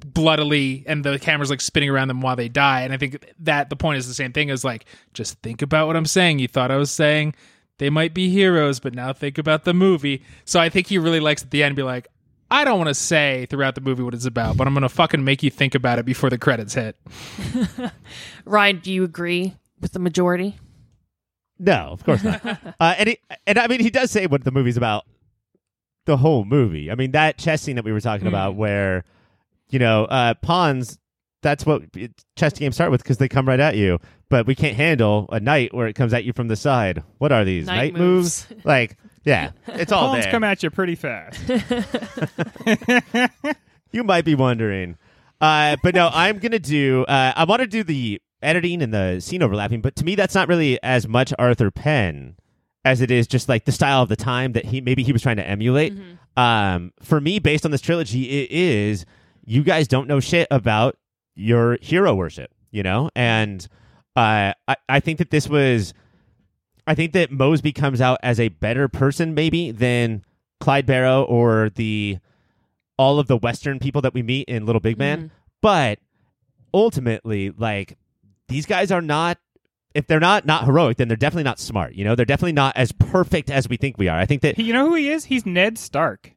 [0.00, 3.70] bloodily and the camera's like spinning around them while they die and i think that
[3.70, 4.84] the point is the same thing as like
[5.14, 7.34] just think about what i'm saying you thought i was saying
[7.78, 11.20] they might be heroes but now think about the movie so i think he really
[11.20, 12.08] likes at the end be like
[12.50, 15.22] i don't want to say throughout the movie what it's about but i'm gonna fucking
[15.22, 16.96] make you think about it before the credits hit
[18.44, 20.58] Ryan, do you agree with the majority?
[21.58, 22.44] No, of course not.
[22.80, 25.04] uh, and he, and I mean, he does say what the movie's about.
[26.06, 26.90] The whole movie.
[26.90, 29.04] I mean, that chess scene that we were talking about, where
[29.70, 30.98] you know, uh, pawns.
[31.42, 31.84] That's what
[32.36, 33.98] chess games start with because they come right at you.
[34.28, 37.02] But we can't handle a knight where it comes at you from the side.
[37.18, 38.46] What are these Knight knight moves?
[38.64, 40.32] like, yeah, it's all Pawns there.
[40.32, 41.40] come at you pretty fast.
[43.90, 44.98] you might be wondering.
[45.40, 47.04] Uh, but no, I'm gonna do.
[47.04, 50.34] Uh, I want to do the editing and the scene overlapping, but to me, that's
[50.34, 52.36] not really as much Arthur Penn
[52.84, 55.22] as it is just like the style of the time that he maybe he was
[55.22, 55.94] trying to emulate.
[56.36, 59.04] Um, for me, based on this trilogy, it is
[59.44, 60.96] you guys don't know shit about
[61.34, 63.66] your hero worship, you know, and
[64.16, 65.94] uh, I I think that this was.
[66.86, 70.24] I think that Moseby comes out as a better person, maybe, than
[70.60, 72.18] Clyde Barrow or the
[72.98, 75.30] all of the Western people that we meet in Little Big Man.
[75.62, 76.00] But
[76.74, 77.96] ultimately, like
[78.48, 79.38] these guys are not.
[79.92, 81.94] If they're not not heroic, then they're definitely not smart.
[81.94, 84.16] You know, they're definitely not as perfect as we think we are.
[84.18, 85.24] I think that you know who he is?
[85.24, 86.34] He's Ned Stark.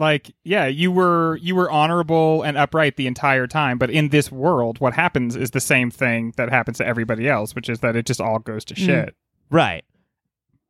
[0.00, 4.32] Like, yeah, you were you were honorable and upright the entire time, but in this
[4.32, 7.96] world, what happens is the same thing that happens to everybody else, which is that
[7.96, 8.86] it just all goes to mm.
[8.86, 9.14] shit.
[9.50, 9.84] Right.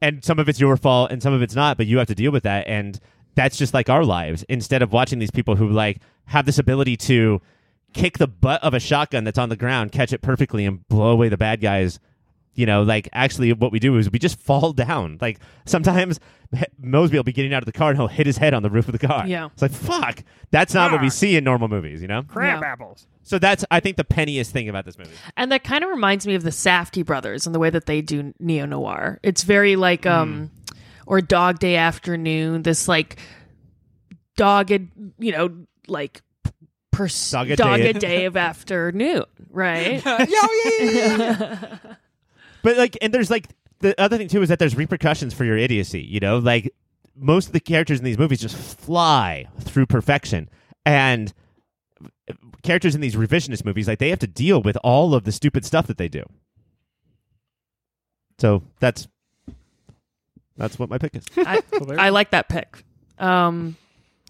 [0.03, 2.15] And some of it's your fault and some of it's not, but you have to
[2.17, 2.67] deal with that.
[2.67, 2.99] And
[3.37, 4.45] that's just like our lives.
[4.49, 7.41] Instead of watching these people who like have this ability to
[7.93, 11.11] kick the butt of a shotgun that's on the ground, catch it perfectly, and blow
[11.11, 12.01] away the bad guys.
[12.55, 15.19] You know, like actually, what we do is we just fall down.
[15.21, 16.19] Like sometimes
[16.83, 18.71] Moseby will be getting out of the car and he'll hit his head on the
[18.71, 19.27] roof of the car.
[19.27, 19.49] Yeah.
[19.53, 20.23] it's like fuck.
[20.51, 22.03] That's not what we see in normal movies.
[22.03, 22.23] You know.
[22.25, 22.69] Crab Yeah.
[22.73, 23.07] apples.
[23.23, 25.11] So that's I think the penniest thing about this movie.
[25.37, 28.03] And that kind of reminds me of the Safdie brothers and the way that they
[28.03, 29.21] do neo noir.
[29.23, 30.51] It's very like um
[31.07, 33.19] or Dog Day Afternoon, this like
[34.37, 34.89] dogged,
[35.19, 35.51] you know,
[35.87, 36.23] like
[36.91, 37.93] pers- Dogged dogged day.
[37.93, 40.03] day of afternoon, right?
[40.07, 41.77] yeah, yeah, yeah.
[42.63, 43.49] But like, and there's like
[43.81, 46.01] the other thing too is that there's repercussions for your idiocy.
[46.03, 46.75] You know, like
[47.17, 50.49] most of the characters in these movies just fly through perfection,
[50.85, 51.33] and
[52.63, 55.65] characters in these revisionist movies, like they have to deal with all of the stupid
[55.65, 56.23] stuff that they do.
[58.39, 59.09] So that's
[60.57, 61.25] that's what my pick is.
[61.37, 61.63] I,
[61.99, 62.85] I like that pick.
[63.19, 63.77] Um,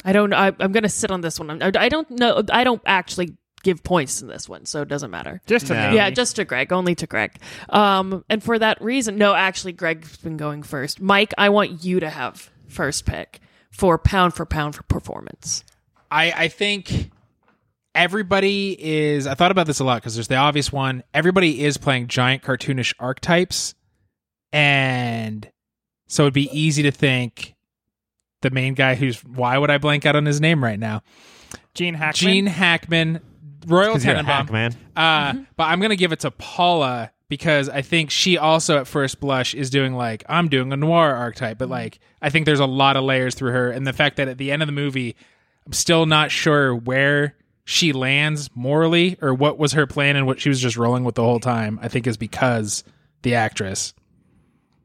[0.05, 0.33] I don't.
[0.33, 1.62] I, I'm going to sit on this one.
[1.62, 2.43] I, I don't know.
[2.53, 5.40] I don't actually give points to this one, so it doesn't matter.
[5.46, 5.90] just to No.
[5.90, 5.96] me.
[5.96, 7.36] Yeah, just to Greg, only to Greg.
[7.68, 11.00] Um, and for that reason, no, actually, Greg's been going first.
[11.00, 13.40] Mike, I want you to have first pick
[13.70, 15.64] for pound for pound for performance.
[16.11, 17.11] I, I think
[17.94, 19.26] everybody is.
[19.26, 21.02] I thought about this a lot because there's the obvious one.
[21.14, 23.74] Everybody is playing giant cartoonish archetypes,
[24.52, 25.50] and
[26.08, 27.54] so it'd be easy to think
[28.42, 29.22] the main guy who's.
[29.24, 31.02] Why would I blank out on his name right now?
[31.74, 32.14] Gene Hackman.
[32.32, 33.20] Gene Hackman,
[33.66, 34.24] Royal 'Cause you're Tenenbaum.
[34.24, 34.74] hack, man.
[34.96, 39.20] Uh, But I'm gonna give it to Paula because I think she also at first
[39.20, 42.66] blush is doing like I'm doing a noir archetype, but like I think there's a
[42.66, 45.14] lot of layers through her, and the fact that at the end of the movie,
[45.66, 50.40] I'm still not sure where she lands morally or what was her plan and what
[50.40, 51.78] she was just rolling with the whole time.
[51.82, 52.82] I think is because
[53.22, 53.94] the actress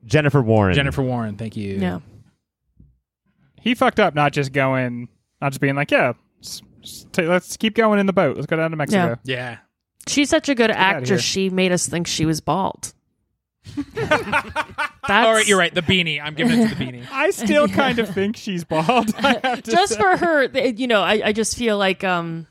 [0.05, 0.76] Jennifer Warren.
[0.76, 1.36] Jennifer Warren.
[1.36, 1.78] Thank you.
[1.80, 1.99] Yeah.
[3.61, 5.07] he fucked up not just going,
[5.41, 6.24] not just being like, yeah, s- s- t-
[7.18, 8.36] let's keep going in the boat.
[8.36, 9.18] Let's go down to Mexico.
[9.24, 9.58] Yeah.
[10.08, 10.98] She's such a good outta here.
[10.98, 11.22] actress.
[11.24, 12.93] She made us think she was bald.
[13.96, 15.74] That's All right, you're right.
[15.74, 16.22] The beanie.
[16.22, 17.08] I'm giving it to the beanie.
[17.12, 19.14] I still kind of think she's bald.
[19.18, 20.00] I have to Just say.
[20.00, 22.46] for her, you know, I, I just feel like um,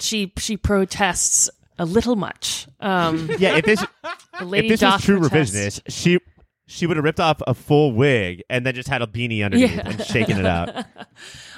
[0.00, 2.66] she she protests a little much.
[2.80, 3.84] Um, Yeah, if this
[4.38, 5.54] the lady if this Josh was true protests.
[5.54, 6.18] revisionist, she
[6.66, 9.74] she would have ripped off a full wig and then just had a beanie underneath
[9.76, 9.82] Yeah.
[9.88, 10.86] and shaking it out.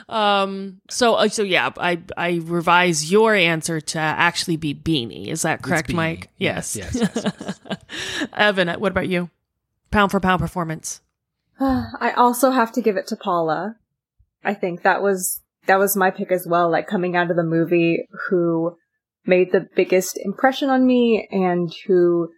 [0.09, 0.81] Um.
[0.89, 1.15] So.
[1.15, 1.71] Uh, so yeah.
[1.77, 2.01] I.
[2.17, 5.29] I revise your answer to actually be beanie.
[5.29, 5.95] Is that correct, beanie.
[5.95, 6.31] Mike?
[6.39, 6.77] Yes.
[6.77, 6.95] Yes.
[6.95, 7.61] yes, yes.
[8.33, 9.31] Evan, what about you?
[9.91, 11.01] Pound for pound performance.
[11.61, 13.77] I also have to give it to Paula.
[14.45, 16.71] I think that was that was my pick as well.
[16.71, 18.77] Like coming out of the movie, who
[19.25, 22.31] made the biggest impression on me, and who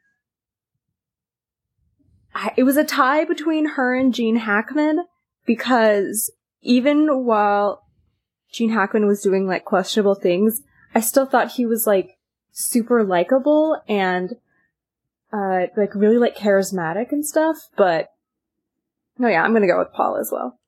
[2.35, 5.05] I, it was a tie between her and Gene Hackman
[5.45, 6.31] because
[6.63, 7.85] even while
[8.51, 10.63] Gene Hackman was doing like questionable things,
[10.95, 12.19] I still thought he was like
[12.53, 14.35] super likable and
[15.33, 17.69] uh like really like charismatic and stuff.
[17.77, 18.13] But
[19.19, 20.59] no, yeah, I'm gonna go with Paul as well.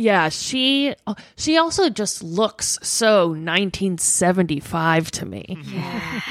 [0.00, 0.94] Yeah, she.
[1.36, 5.58] She also just looks so 1975 to me,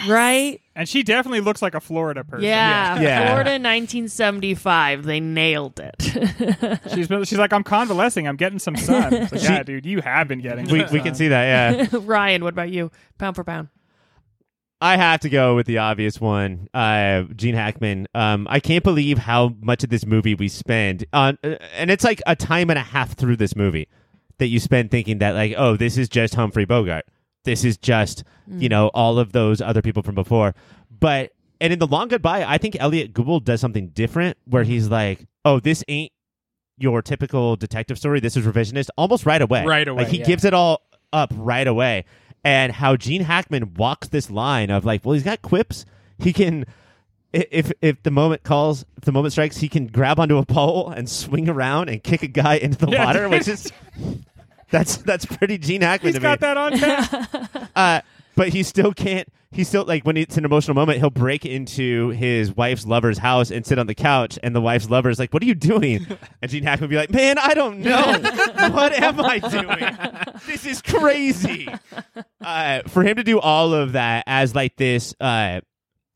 [0.08, 0.60] right?
[0.80, 2.46] And she definitely looks like a Florida person.
[2.46, 3.26] Yeah, Yeah.
[3.28, 5.04] Florida 1975.
[5.04, 5.96] They nailed it.
[6.94, 8.28] She's been, she's like, I'm convalescing.
[8.28, 9.14] I'm getting some sun.
[9.14, 10.66] It's like, She- yeah, dude, you have been getting.
[10.66, 11.02] we some we sun.
[11.02, 11.90] can see that.
[11.92, 12.92] Yeah, Ryan, what about you?
[13.18, 13.68] Pound for pound.
[14.82, 18.08] I have to go with the obvious one, uh, Gene Hackman.
[18.16, 22.06] Um, I can't believe how much of this movie we spend on, uh, and it's
[22.06, 23.90] like a time and a half through this movie
[24.38, 27.04] that you spend thinking that like, oh, this is just Humphrey Bogart.
[27.50, 28.70] This is just you mm.
[28.70, 30.54] know all of those other people from before.
[31.00, 34.84] But and in the Long Goodbye, I think Elliott Gould does something different where he's
[34.84, 34.94] mm-hmm.
[34.94, 36.12] like, oh, this ain't
[36.78, 38.20] your typical detective story.
[38.20, 39.66] This is revisionist almost right away.
[39.66, 40.26] Right away, Like he yeah.
[40.26, 42.06] gives it all up right away.
[42.44, 45.86] And how Gene Hackman walks this line of like, well, he's got quips.
[46.20, 46.66] He can
[47.34, 50.90] if if the moment calls, if the moment strikes, he can grab onto a pole
[50.90, 53.72] and swing around and kick a guy into the Yeah, water, which is
[54.72, 56.48] that's that's pretty Gene Hackman He's to got me.
[56.48, 57.70] that on tap.
[57.76, 58.02] Uh,
[58.36, 59.28] but he still can't.
[59.52, 63.52] He still like when it's an emotional moment, he'll break into his wife's lover's house
[63.52, 66.06] and sit on the couch, and the wife's lover is like, "What are you doing?"
[66.42, 67.96] And Gene Hackman would be like, "Man, I don't know.
[68.72, 70.42] what am I doing?
[70.46, 71.68] This is crazy."
[72.42, 75.62] Uh, for him to do all of that as like this uh,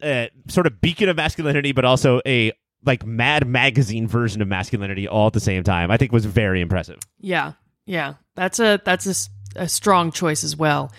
[0.02, 2.52] uh, sort of beacon of masculinity, but also a
[2.86, 6.62] like Mad Magazine version of masculinity all at the same time, I think was very
[6.62, 7.00] impressive.
[7.20, 7.54] Yeah,
[7.86, 10.92] yeah, that's a that's a strong choice as well.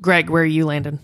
[0.00, 1.00] Greg, where are you landing?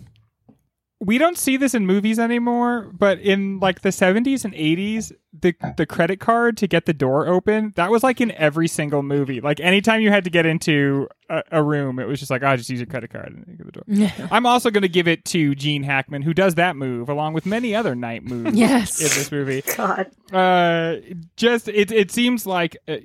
[1.01, 5.53] we don't see this in movies anymore, but in like the 70s and 80s, the
[5.77, 9.41] the credit card to get the door open, that was like in every single movie.
[9.41, 12.55] Like anytime you had to get into a, a room, it was just like, oh,
[12.55, 14.27] just use your credit card and get the door.
[14.31, 17.45] I'm also going to give it to Gene Hackman, who does that move along with
[17.45, 18.99] many other night moves Yes.
[18.99, 19.63] in this movie.
[19.75, 20.07] God.
[20.31, 20.95] Uh,
[21.35, 22.95] just it it seems like uh,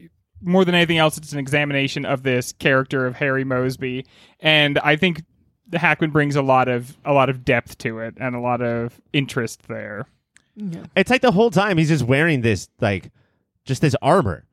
[0.43, 4.07] more than anything else, it's an examination of this character of Harry Moseby,
[4.41, 5.23] and I think
[5.69, 8.61] the Hackman brings a lot of a lot of depth to it and a lot
[8.61, 10.07] of interest there.
[10.97, 13.11] It's like the whole time he's just wearing this like
[13.65, 14.45] just this armor.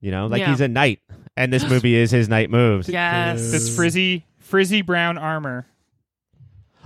[0.00, 0.50] You know, like Yeah.
[0.50, 1.00] he's a knight,
[1.36, 2.88] and this movie is his knight moves.
[2.88, 3.50] Yes.
[3.50, 5.66] This frizzy frizzy brown armor.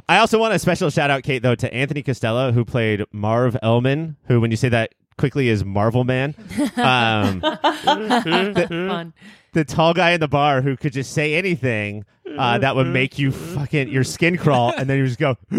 [0.09, 3.57] I also want a special shout out, Kate, though, to Anthony Costello, who played Marv
[3.63, 6.35] Ellman, who, when you say that quickly, as Marvel Man.
[6.77, 7.41] Um,
[7.85, 9.13] Fun.
[9.53, 12.05] the tall guy in the bar who could just say anything
[12.39, 15.37] uh, that would make you fucking your skin crawl, and then you just go.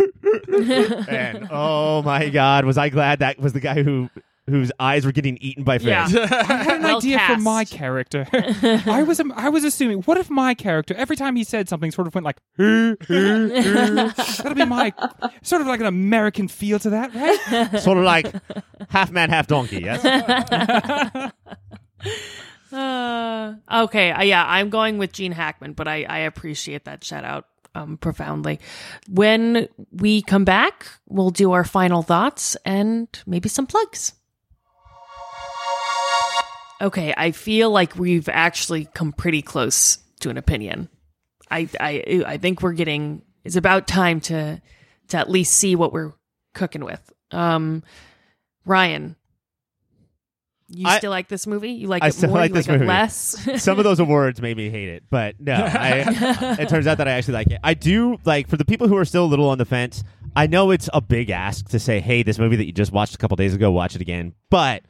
[1.07, 4.09] and oh my god, was I glad that was the guy who
[4.49, 5.87] whose eyes were getting eaten by fish.
[5.87, 6.07] Yeah.
[6.11, 7.43] I had an Well idea for cast.
[7.43, 8.27] my character.
[8.33, 12.07] I was I was assuming, what if my character every time he said something sort
[12.07, 14.93] of went like, "Huh, huh, huh." that'll be my
[15.43, 17.79] sort of like an American feel to that, right?
[17.81, 18.33] sort of like
[18.89, 19.81] half man, half donkey.
[19.81, 21.31] Yes.
[22.71, 27.25] Uh, okay, uh, yeah, I'm going with Gene Hackman, but I, I appreciate that shout
[27.25, 28.61] out um, profoundly.
[29.09, 34.13] When we come back, we'll do our final thoughts and maybe some plugs.
[36.81, 40.89] Okay, I feel like we've actually come pretty close to an opinion.
[41.49, 43.21] I I I think we're getting.
[43.43, 44.61] It's about time to
[45.09, 46.13] to at least see what we're
[46.53, 47.01] cooking with.
[47.31, 47.83] Um,
[48.65, 49.15] Ryan,
[50.69, 51.71] you I- still like this movie?
[51.71, 52.39] You like I it still more?
[52.39, 52.85] like you this like movie.
[52.85, 53.47] it less?
[53.63, 57.07] Some of those awards made me hate it, but no, I, it turns out that
[57.07, 57.59] I actually like it.
[57.63, 60.03] I do like for the people who are still a little on the fence.
[60.35, 63.13] I know it's a big ask to say, "Hey, this movie that you just watched
[63.13, 64.83] a couple days ago, watch it again." But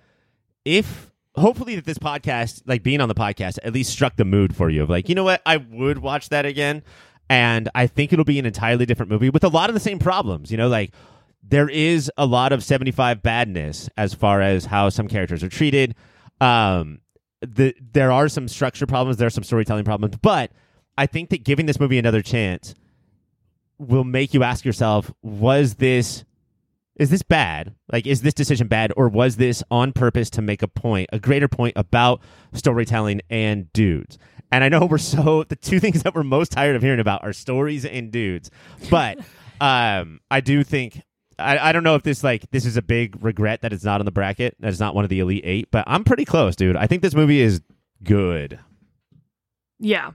[0.63, 4.55] if hopefully that this podcast, like being on the podcast, at least struck the mood
[4.55, 6.83] for you of like, you know what, I would watch that again,
[7.29, 9.99] and I think it'll be an entirely different movie with a lot of the same
[9.99, 10.51] problems.
[10.51, 10.93] You know, like
[11.43, 15.95] there is a lot of 75 badness as far as how some characters are treated.
[16.39, 16.99] Um,
[17.41, 20.51] the there are some structure problems, there are some storytelling problems, but
[20.97, 22.75] I think that giving this movie another chance
[23.79, 26.23] will make you ask yourself, was this
[26.97, 27.73] is this bad?
[27.91, 31.19] Like is this decision bad or was this on purpose to make a point, a
[31.19, 32.21] greater point about
[32.53, 34.17] storytelling and dudes?
[34.51, 37.23] And I know we're so the two things that we're most tired of hearing about
[37.23, 38.51] are stories and dudes.
[38.89, 39.19] But
[39.61, 41.01] um I do think
[41.39, 44.01] I, I don't know if this like this is a big regret that it's not
[44.01, 46.55] on the bracket, that it's not one of the elite eight, but I'm pretty close,
[46.55, 46.75] dude.
[46.75, 47.61] I think this movie is
[48.03, 48.59] good.
[49.79, 50.11] yeah,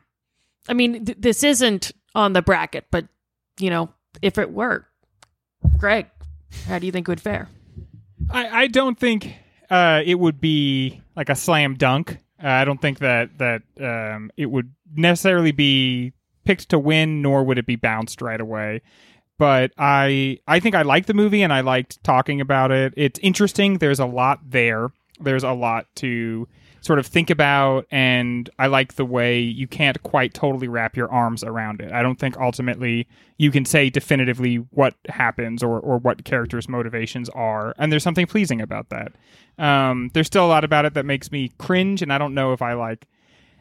[0.68, 3.06] I mean, th- this isn't on the bracket, but
[3.58, 3.88] you know,
[4.22, 4.86] if it were,
[5.78, 6.06] Greg,
[6.66, 7.48] how do you think it would fare?
[8.30, 9.34] I, I don't think
[9.70, 12.18] uh, it would be like a slam dunk.
[12.42, 16.12] Uh, I don't think that that um, it would necessarily be
[16.44, 18.82] picked to win, nor would it be bounced right away.
[19.38, 22.94] But I I think I liked the movie and I liked talking about it.
[22.96, 23.78] It's interesting.
[23.78, 24.90] There's a lot there.
[25.20, 26.48] There's a lot to
[26.86, 31.10] sort of think about and I like the way you can't quite totally wrap your
[31.10, 31.92] arms around it.
[31.92, 33.08] I don't think ultimately
[33.38, 37.74] you can say definitively what happens or, or what characters' motivations are.
[37.76, 39.12] And there's something pleasing about that.
[39.58, 42.52] Um, there's still a lot about it that makes me cringe, and I don't know
[42.52, 43.06] if I like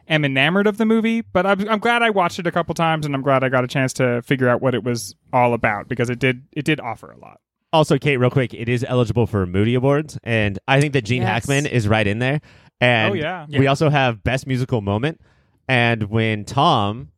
[0.08, 3.06] am enamored of the movie, but I'm, I'm glad I watched it a couple times,
[3.06, 5.88] and I'm glad I got a chance to figure out what it was all about
[5.88, 7.40] because it did it did offer a lot.
[7.72, 11.22] Also, Kate, real quick, it is eligible for Moody Awards, and I think that Gene
[11.22, 11.30] Yes.
[11.30, 12.40] Hackman is right in there.
[12.80, 13.46] And Oh, yeah.
[13.48, 15.20] we also have Best Musical Moment.
[15.68, 17.10] And when Tom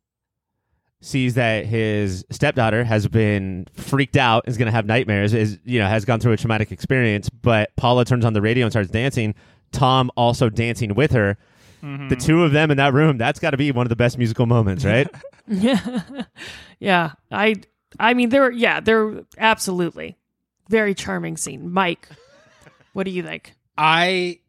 [1.01, 5.79] sees that his stepdaughter has been freaked out, is going to have nightmares, is you
[5.79, 8.89] know has gone through a traumatic experience, but Paula turns on the radio and starts
[8.89, 9.35] dancing.
[9.71, 11.37] Tom also dancing with her.
[11.81, 12.13] The mm-hmm.
[12.15, 14.45] two of them in that room, that's got to be one of the best musical
[14.45, 15.07] moments, right?
[15.47, 16.01] Yeah,
[16.79, 17.11] yeah.
[17.31, 17.55] I
[17.97, 18.51] I mean, there.
[18.51, 19.21] Yeah, there.
[19.37, 20.17] Absolutely.
[20.67, 21.71] very charming scene.
[21.71, 22.09] Mike,
[22.93, 23.53] what do you think?
[23.77, 24.39] I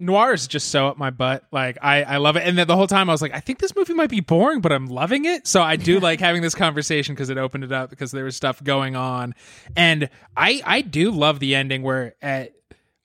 [0.00, 1.44] noir is just so up my butt.
[1.52, 2.46] Like I, I love it.
[2.46, 4.60] And then the whole time I was like, I think this movie might be boring,
[4.60, 5.46] but I'm loving it.
[5.46, 8.36] So I do like having this conversation because it opened it up because there was
[8.36, 9.34] stuff going on.
[9.76, 12.52] And I, I do love the ending where at,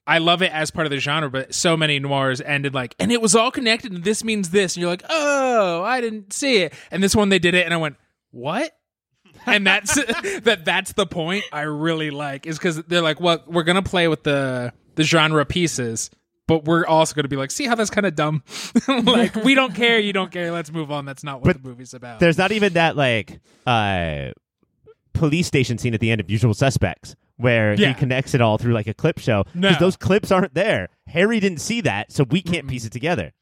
[0.06, 3.10] I love it as part of the genre, but so many noirs ended like, and
[3.10, 6.58] it was all connected, and this means this, and you're like, oh, I didn't see
[6.58, 7.96] it, and this one they did it, and I went,
[8.30, 8.72] what?
[9.46, 9.94] and that's
[10.42, 10.64] that.
[10.64, 14.22] That's the point I really like is because they're like, well, we're gonna play with
[14.22, 16.10] the the genre pieces,
[16.46, 18.42] but we're also gonna be like, see how that's kind of dumb.
[18.88, 20.50] like we don't care, you don't care.
[20.52, 21.04] Let's move on.
[21.04, 22.20] That's not what But the movie's about.
[22.20, 24.30] There's not even that like uh
[25.12, 27.88] police station scene at the end of Usual Suspects where Yeah.
[27.88, 29.68] he connects it all through like a clip show No.
[29.68, 30.88] because those clips aren't there.
[31.08, 33.32] Harry didn't see that, so we can't piece it together.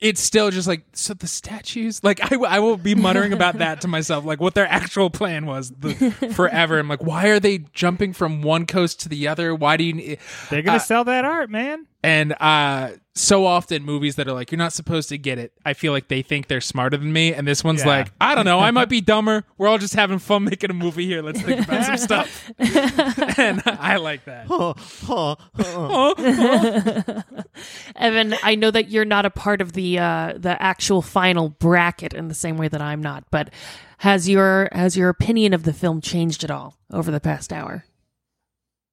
[0.00, 3.82] it's still just like so the statues like I, I will be muttering about that
[3.82, 5.92] to myself like what their actual plan was the,
[6.34, 9.84] forever i'm like why are they jumping from one coast to the other why do
[9.84, 10.16] you
[10.50, 11.86] They're gonna Uh, sell that art, man.
[12.02, 15.74] And uh so often movies that are like you're not supposed to get it i
[15.74, 17.34] feel like they think they're smarter than me.
[17.34, 17.88] And this one's Yeah.
[17.88, 18.58] like i don't know.
[18.58, 19.44] I might be dumber.
[19.58, 21.20] We're all just having fun making a movie here.
[21.22, 22.50] Let's think about some stuff.
[23.38, 24.46] And i like that.
[27.96, 32.14] Evan, I know that you're not a part of the uh, the actual final bracket
[32.14, 33.50] in the same way that I'm not, but
[33.98, 37.84] has your has your opinion of the film changed at all over the past hour?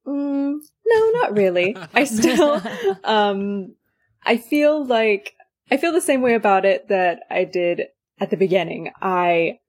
[0.07, 0.59] Mm,
[0.89, 1.77] no, not really.
[1.93, 2.61] I still,
[3.03, 3.75] um,
[4.23, 5.33] I feel like
[5.71, 7.83] I feel the same way about it that I did
[8.19, 8.91] at the beginning.
[9.01, 9.59] I,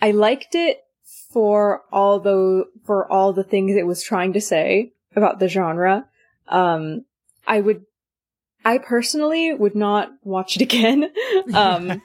[0.00, 0.78] I liked it
[1.30, 6.06] for all the for all the things it was trying to say about the genre.
[6.48, 7.04] Um,
[7.46, 7.84] I would,
[8.64, 11.12] I personally would not watch it again.
[11.54, 12.02] um,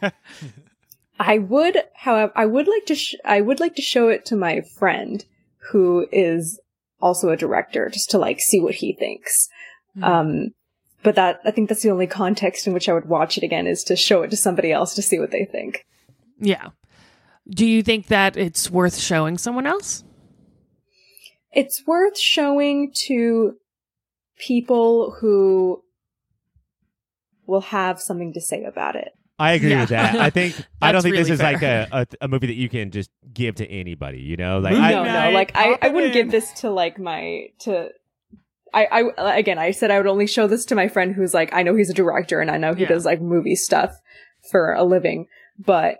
[1.19, 4.35] I would, however, I would like to, sh- I would like to show it to
[4.35, 5.23] my friend
[5.71, 6.59] who is
[6.99, 9.49] also a director just to like see what he thinks.
[10.01, 10.49] Um,
[11.03, 13.67] but that, I think that's the only context in which I would watch it again
[13.67, 15.85] is to show it to somebody else to see what they think.
[16.39, 16.69] Yeah.
[17.49, 20.03] Do you think that it's worth showing someone else?
[21.51, 23.55] It's worth showing to
[24.37, 25.81] people who
[27.45, 29.16] will have something to say about it.
[29.39, 29.81] I agree Yeah.
[29.81, 30.15] with that.
[30.15, 32.69] I think I don't think this really is like a, a a movie that you
[32.69, 34.19] can just give to anybody.
[34.19, 36.97] You know, like Movie I, no, no, like I, I wouldn't give this to like
[36.99, 37.89] my to.
[38.73, 38.85] I,
[39.25, 41.63] I again, I said I would only show this to my friend who's like, I
[41.63, 42.89] know he's a director and I know he Yeah.
[42.89, 43.91] does like movie stuff
[44.51, 45.27] for a living,
[45.57, 45.99] but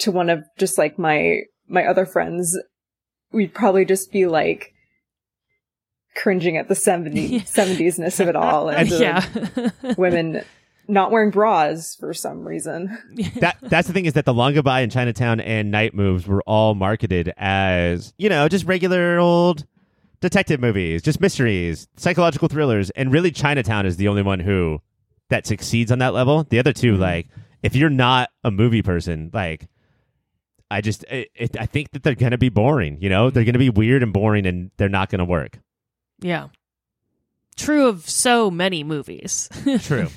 [0.00, 2.58] to one of just like my my other friends,
[3.32, 4.72] we'd probably just be like
[6.16, 9.24] cringing at the 70, 70s-ness of it all and yeah.
[9.96, 10.42] women
[10.88, 12.96] not wearing bras for some reason.
[13.40, 16.42] that that's the thing is that the Long Goodbye and Chinatown and Night Moves were
[16.46, 19.66] all marketed as you know just regular old
[20.20, 24.80] detective movies, just mysteries, psychological thrillers, and really Chinatown is the only one who
[25.28, 26.44] that succeeds on that level.
[26.44, 27.02] The other two, mm-hmm.
[27.02, 27.28] like
[27.62, 29.68] if you're not a movie person, like
[30.70, 32.98] I just it, it, I think that they're gonna be boring.
[33.00, 33.34] You know, mm-hmm.
[33.34, 35.58] they're gonna be weird and boring, and they're not gonna work.
[36.20, 36.48] yeah.
[37.60, 39.48] True of so many movies.
[39.80, 40.08] True.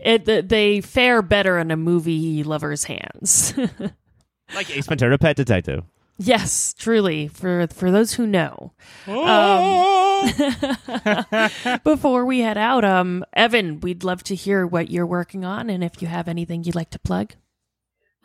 [0.00, 3.54] it they fare better in a movie lover's hands.
[4.54, 5.84] like Ace Ventura: Pet Detective.
[6.18, 7.28] yes, truly.
[7.28, 8.72] For for those who know.
[11.84, 15.82] Before we head out, um, Evan, we'd love to hear what you're working on, and
[15.82, 17.32] if you have anything you'd like to plug.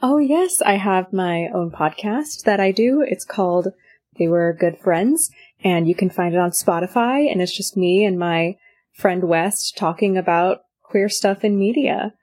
[0.02, 3.02] Oh, yes, I have my own podcast that I do.
[3.02, 3.70] It's called
[4.20, 5.32] They Were Good Friends,
[5.64, 8.58] and you can find it on Spotify, and it's just me and my
[8.98, 12.14] friend West talking about queer stuff in media.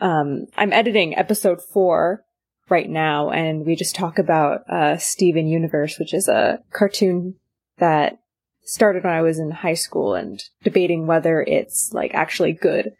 [0.00, 2.24] Um, I'm editing episode four
[2.68, 7.36] right now, and we just talk about uh, Steven Universe, which is a cartoon
[7.78, 8.18] that
[8.64, 12.92] started when I was in high school and debating whether it's like actually good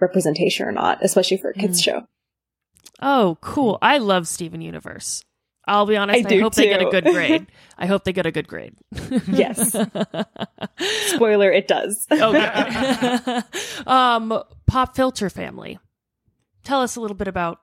[0.00, 2.06] representation or not, especially for a kids show.
[3.00, 3.78] Oh, cool.
[3.80, 5.24] I love Steven Universe.
[5.70, 7.46] I'll be honest, I I, do hope they get a good grade.
[7.78, 8.74] I hope they get a good grade.
[9.28, 9.76] Yes.
[11.06, 12.06] Spoiler, it does.
[12.10, 13.40] Okay.
[13.86, 15.78] um, Pop Filter family.
[16.64, 17.60] Tell us a little bit about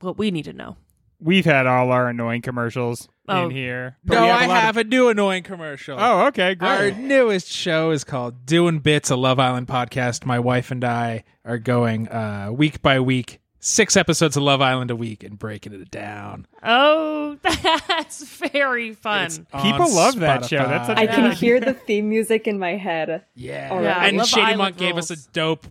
[0.00, 0.76] what we need to know.
[1.18, 3.46] We've had all our annoying commercials Oh.
[3.46, 3.96] in here.
[4.04, 6.68] no we i a lot of- have a new annoying commercial Oh, okay, great.
[6.68, 10.24] Our newest show is called Doing Bits, a Love Island podcast.
[10.26, 14.90] My wife and I are going uh, week by week, six episodes of Love Island
[14.90, 16.46] a week, and breaking it down.
[16.62, 19.26] Oh, that's very fun.
[19.26, 20.58] It's People on love that show.
[20.58, 20.68] Spotify.
[20.68, 21.34] That's such a I good can idea.
[21.38, 23.24] hear the theme music in my head.
[23.34, 24.08] Yeah, All right.
[24.08, 25.66] and Love Shady Island Monk gave us a dope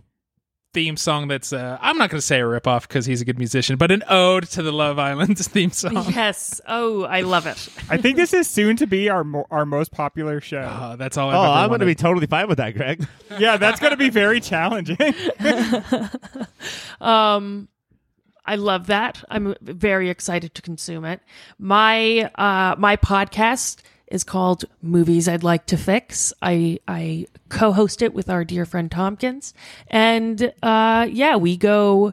[0.74, 3.38] theme song that's uh, I'm not going to say a ripoff because he's a good
[3.38, 5.94] musician, but an ode to the Love Island theme song.
[6.10, 6.60] Yes.
[6.68, 7.66] Oh, I love it.
[7.88, 10.58] I think this is soon to be our mo- our most popular show.
[10.60, 11.30] Uh, that's all.
[11.30, 13.06] I've Oh, ever I'm going to be totally fine with that, Greg.
[13.38, 14.98] yeah, that's going to be very challenging.
[17.00, 17.68] Um,
[18.46, 19.22] I love that.
[19.28, 21.20] I'm very excited to consume it.
[21.58, 26.32] My uh, my podcast is called Movies I'd Like to Fix.
[26.40, 29.52] I I co-host it with our dear friend Tompkins,
[29.88, 32.12] and uh, yeah, we go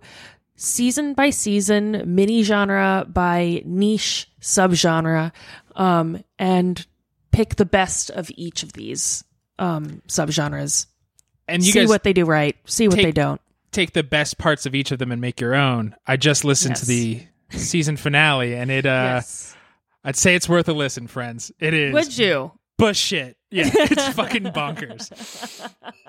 [0.55, 5.31] season by season, mini genre by niche subgenre,
[5.75, 6.85] um, and
[7.31, 9.23] pick the best of each of these
[9.59, 10.87] um, subgenres.
[11.47, 13.41] and you see guys what they do right, see what take- they don't.
[13.73, 15.95] Take the best parts of each of them and make your own.
[16.07, 18.85] I just listened to the season finale, and it.
[18.85, 19.55] uh yes.
[20.05, 21.51] I'd say it's worth a listen, friends.
[21.59, 21.93] It is.
[21.93, 22.51] Would you?
[22.77, 23.37] Bullshit.
[23.51, 25.11] Yeah, it's fucking bonkers.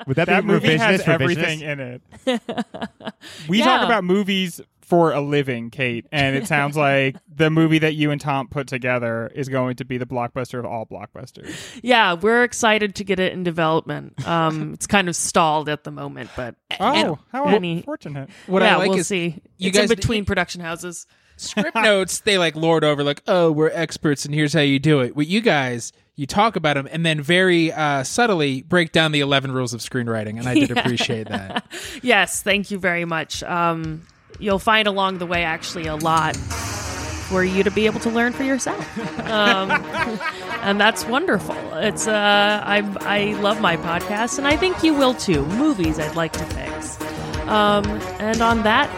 [0.07, 2.03] Would that, that be movie has revisionist everything in it.
[3.49, 3.65] We Yeah.
[3.67, 8.11] talk about movies for a living, Kate, and it sounds like the movie that you
[8.11, 11.55] and Tom put together is going to be the blockbuster of all blockbusters.
[11.83, 14.27] Yeah, we're excited to get it in development.
[14.27, 18.29] Um, it's kind of stalled at the moment, but Oh, how any- unfortunate!
[18.47, 19.41] What yeah, I like we'll is see.
[19.59, 21.07] you it's guys- in between production houses.
[21.37, 25.01] script notes they like lord over like oh we're experts and here's how you do
[25.01, 29.11] it with you guys you talk about them and then very uh, subtly break down
[29.11, 31.67] the 11 rules of screenwriting and i did appreciate that
[32.03, 33.43] Yes, thank you very much.
[33.43, 34.03] Um,
[34.39, 38.33] you'll find along the way actually a lot for you to be able to learn
[38.33, 38.99] for yourself,
[39.31, 39.71] um,
[40.63, 41.57] and that's wonderful.
[41.75, 45.45] It's uh, I I love my podcast, and I think you will too.
[45.47, 47.01] Movies I'd like to fix.
[47.49, 47.85] Um,
[48.21, 48.91] and on that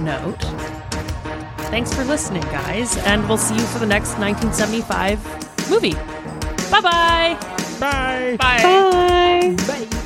[0.00, 0.40] note,
[1.70, 5.94] thanks for listening, guys, and we'll see you for the next 1975 movie.
[6.70, 7.38] Bye-bye.
[7.78, 8.36] Bye.
[8.38, 9.56] bye Bye.
[9.66, 9.98] Bye.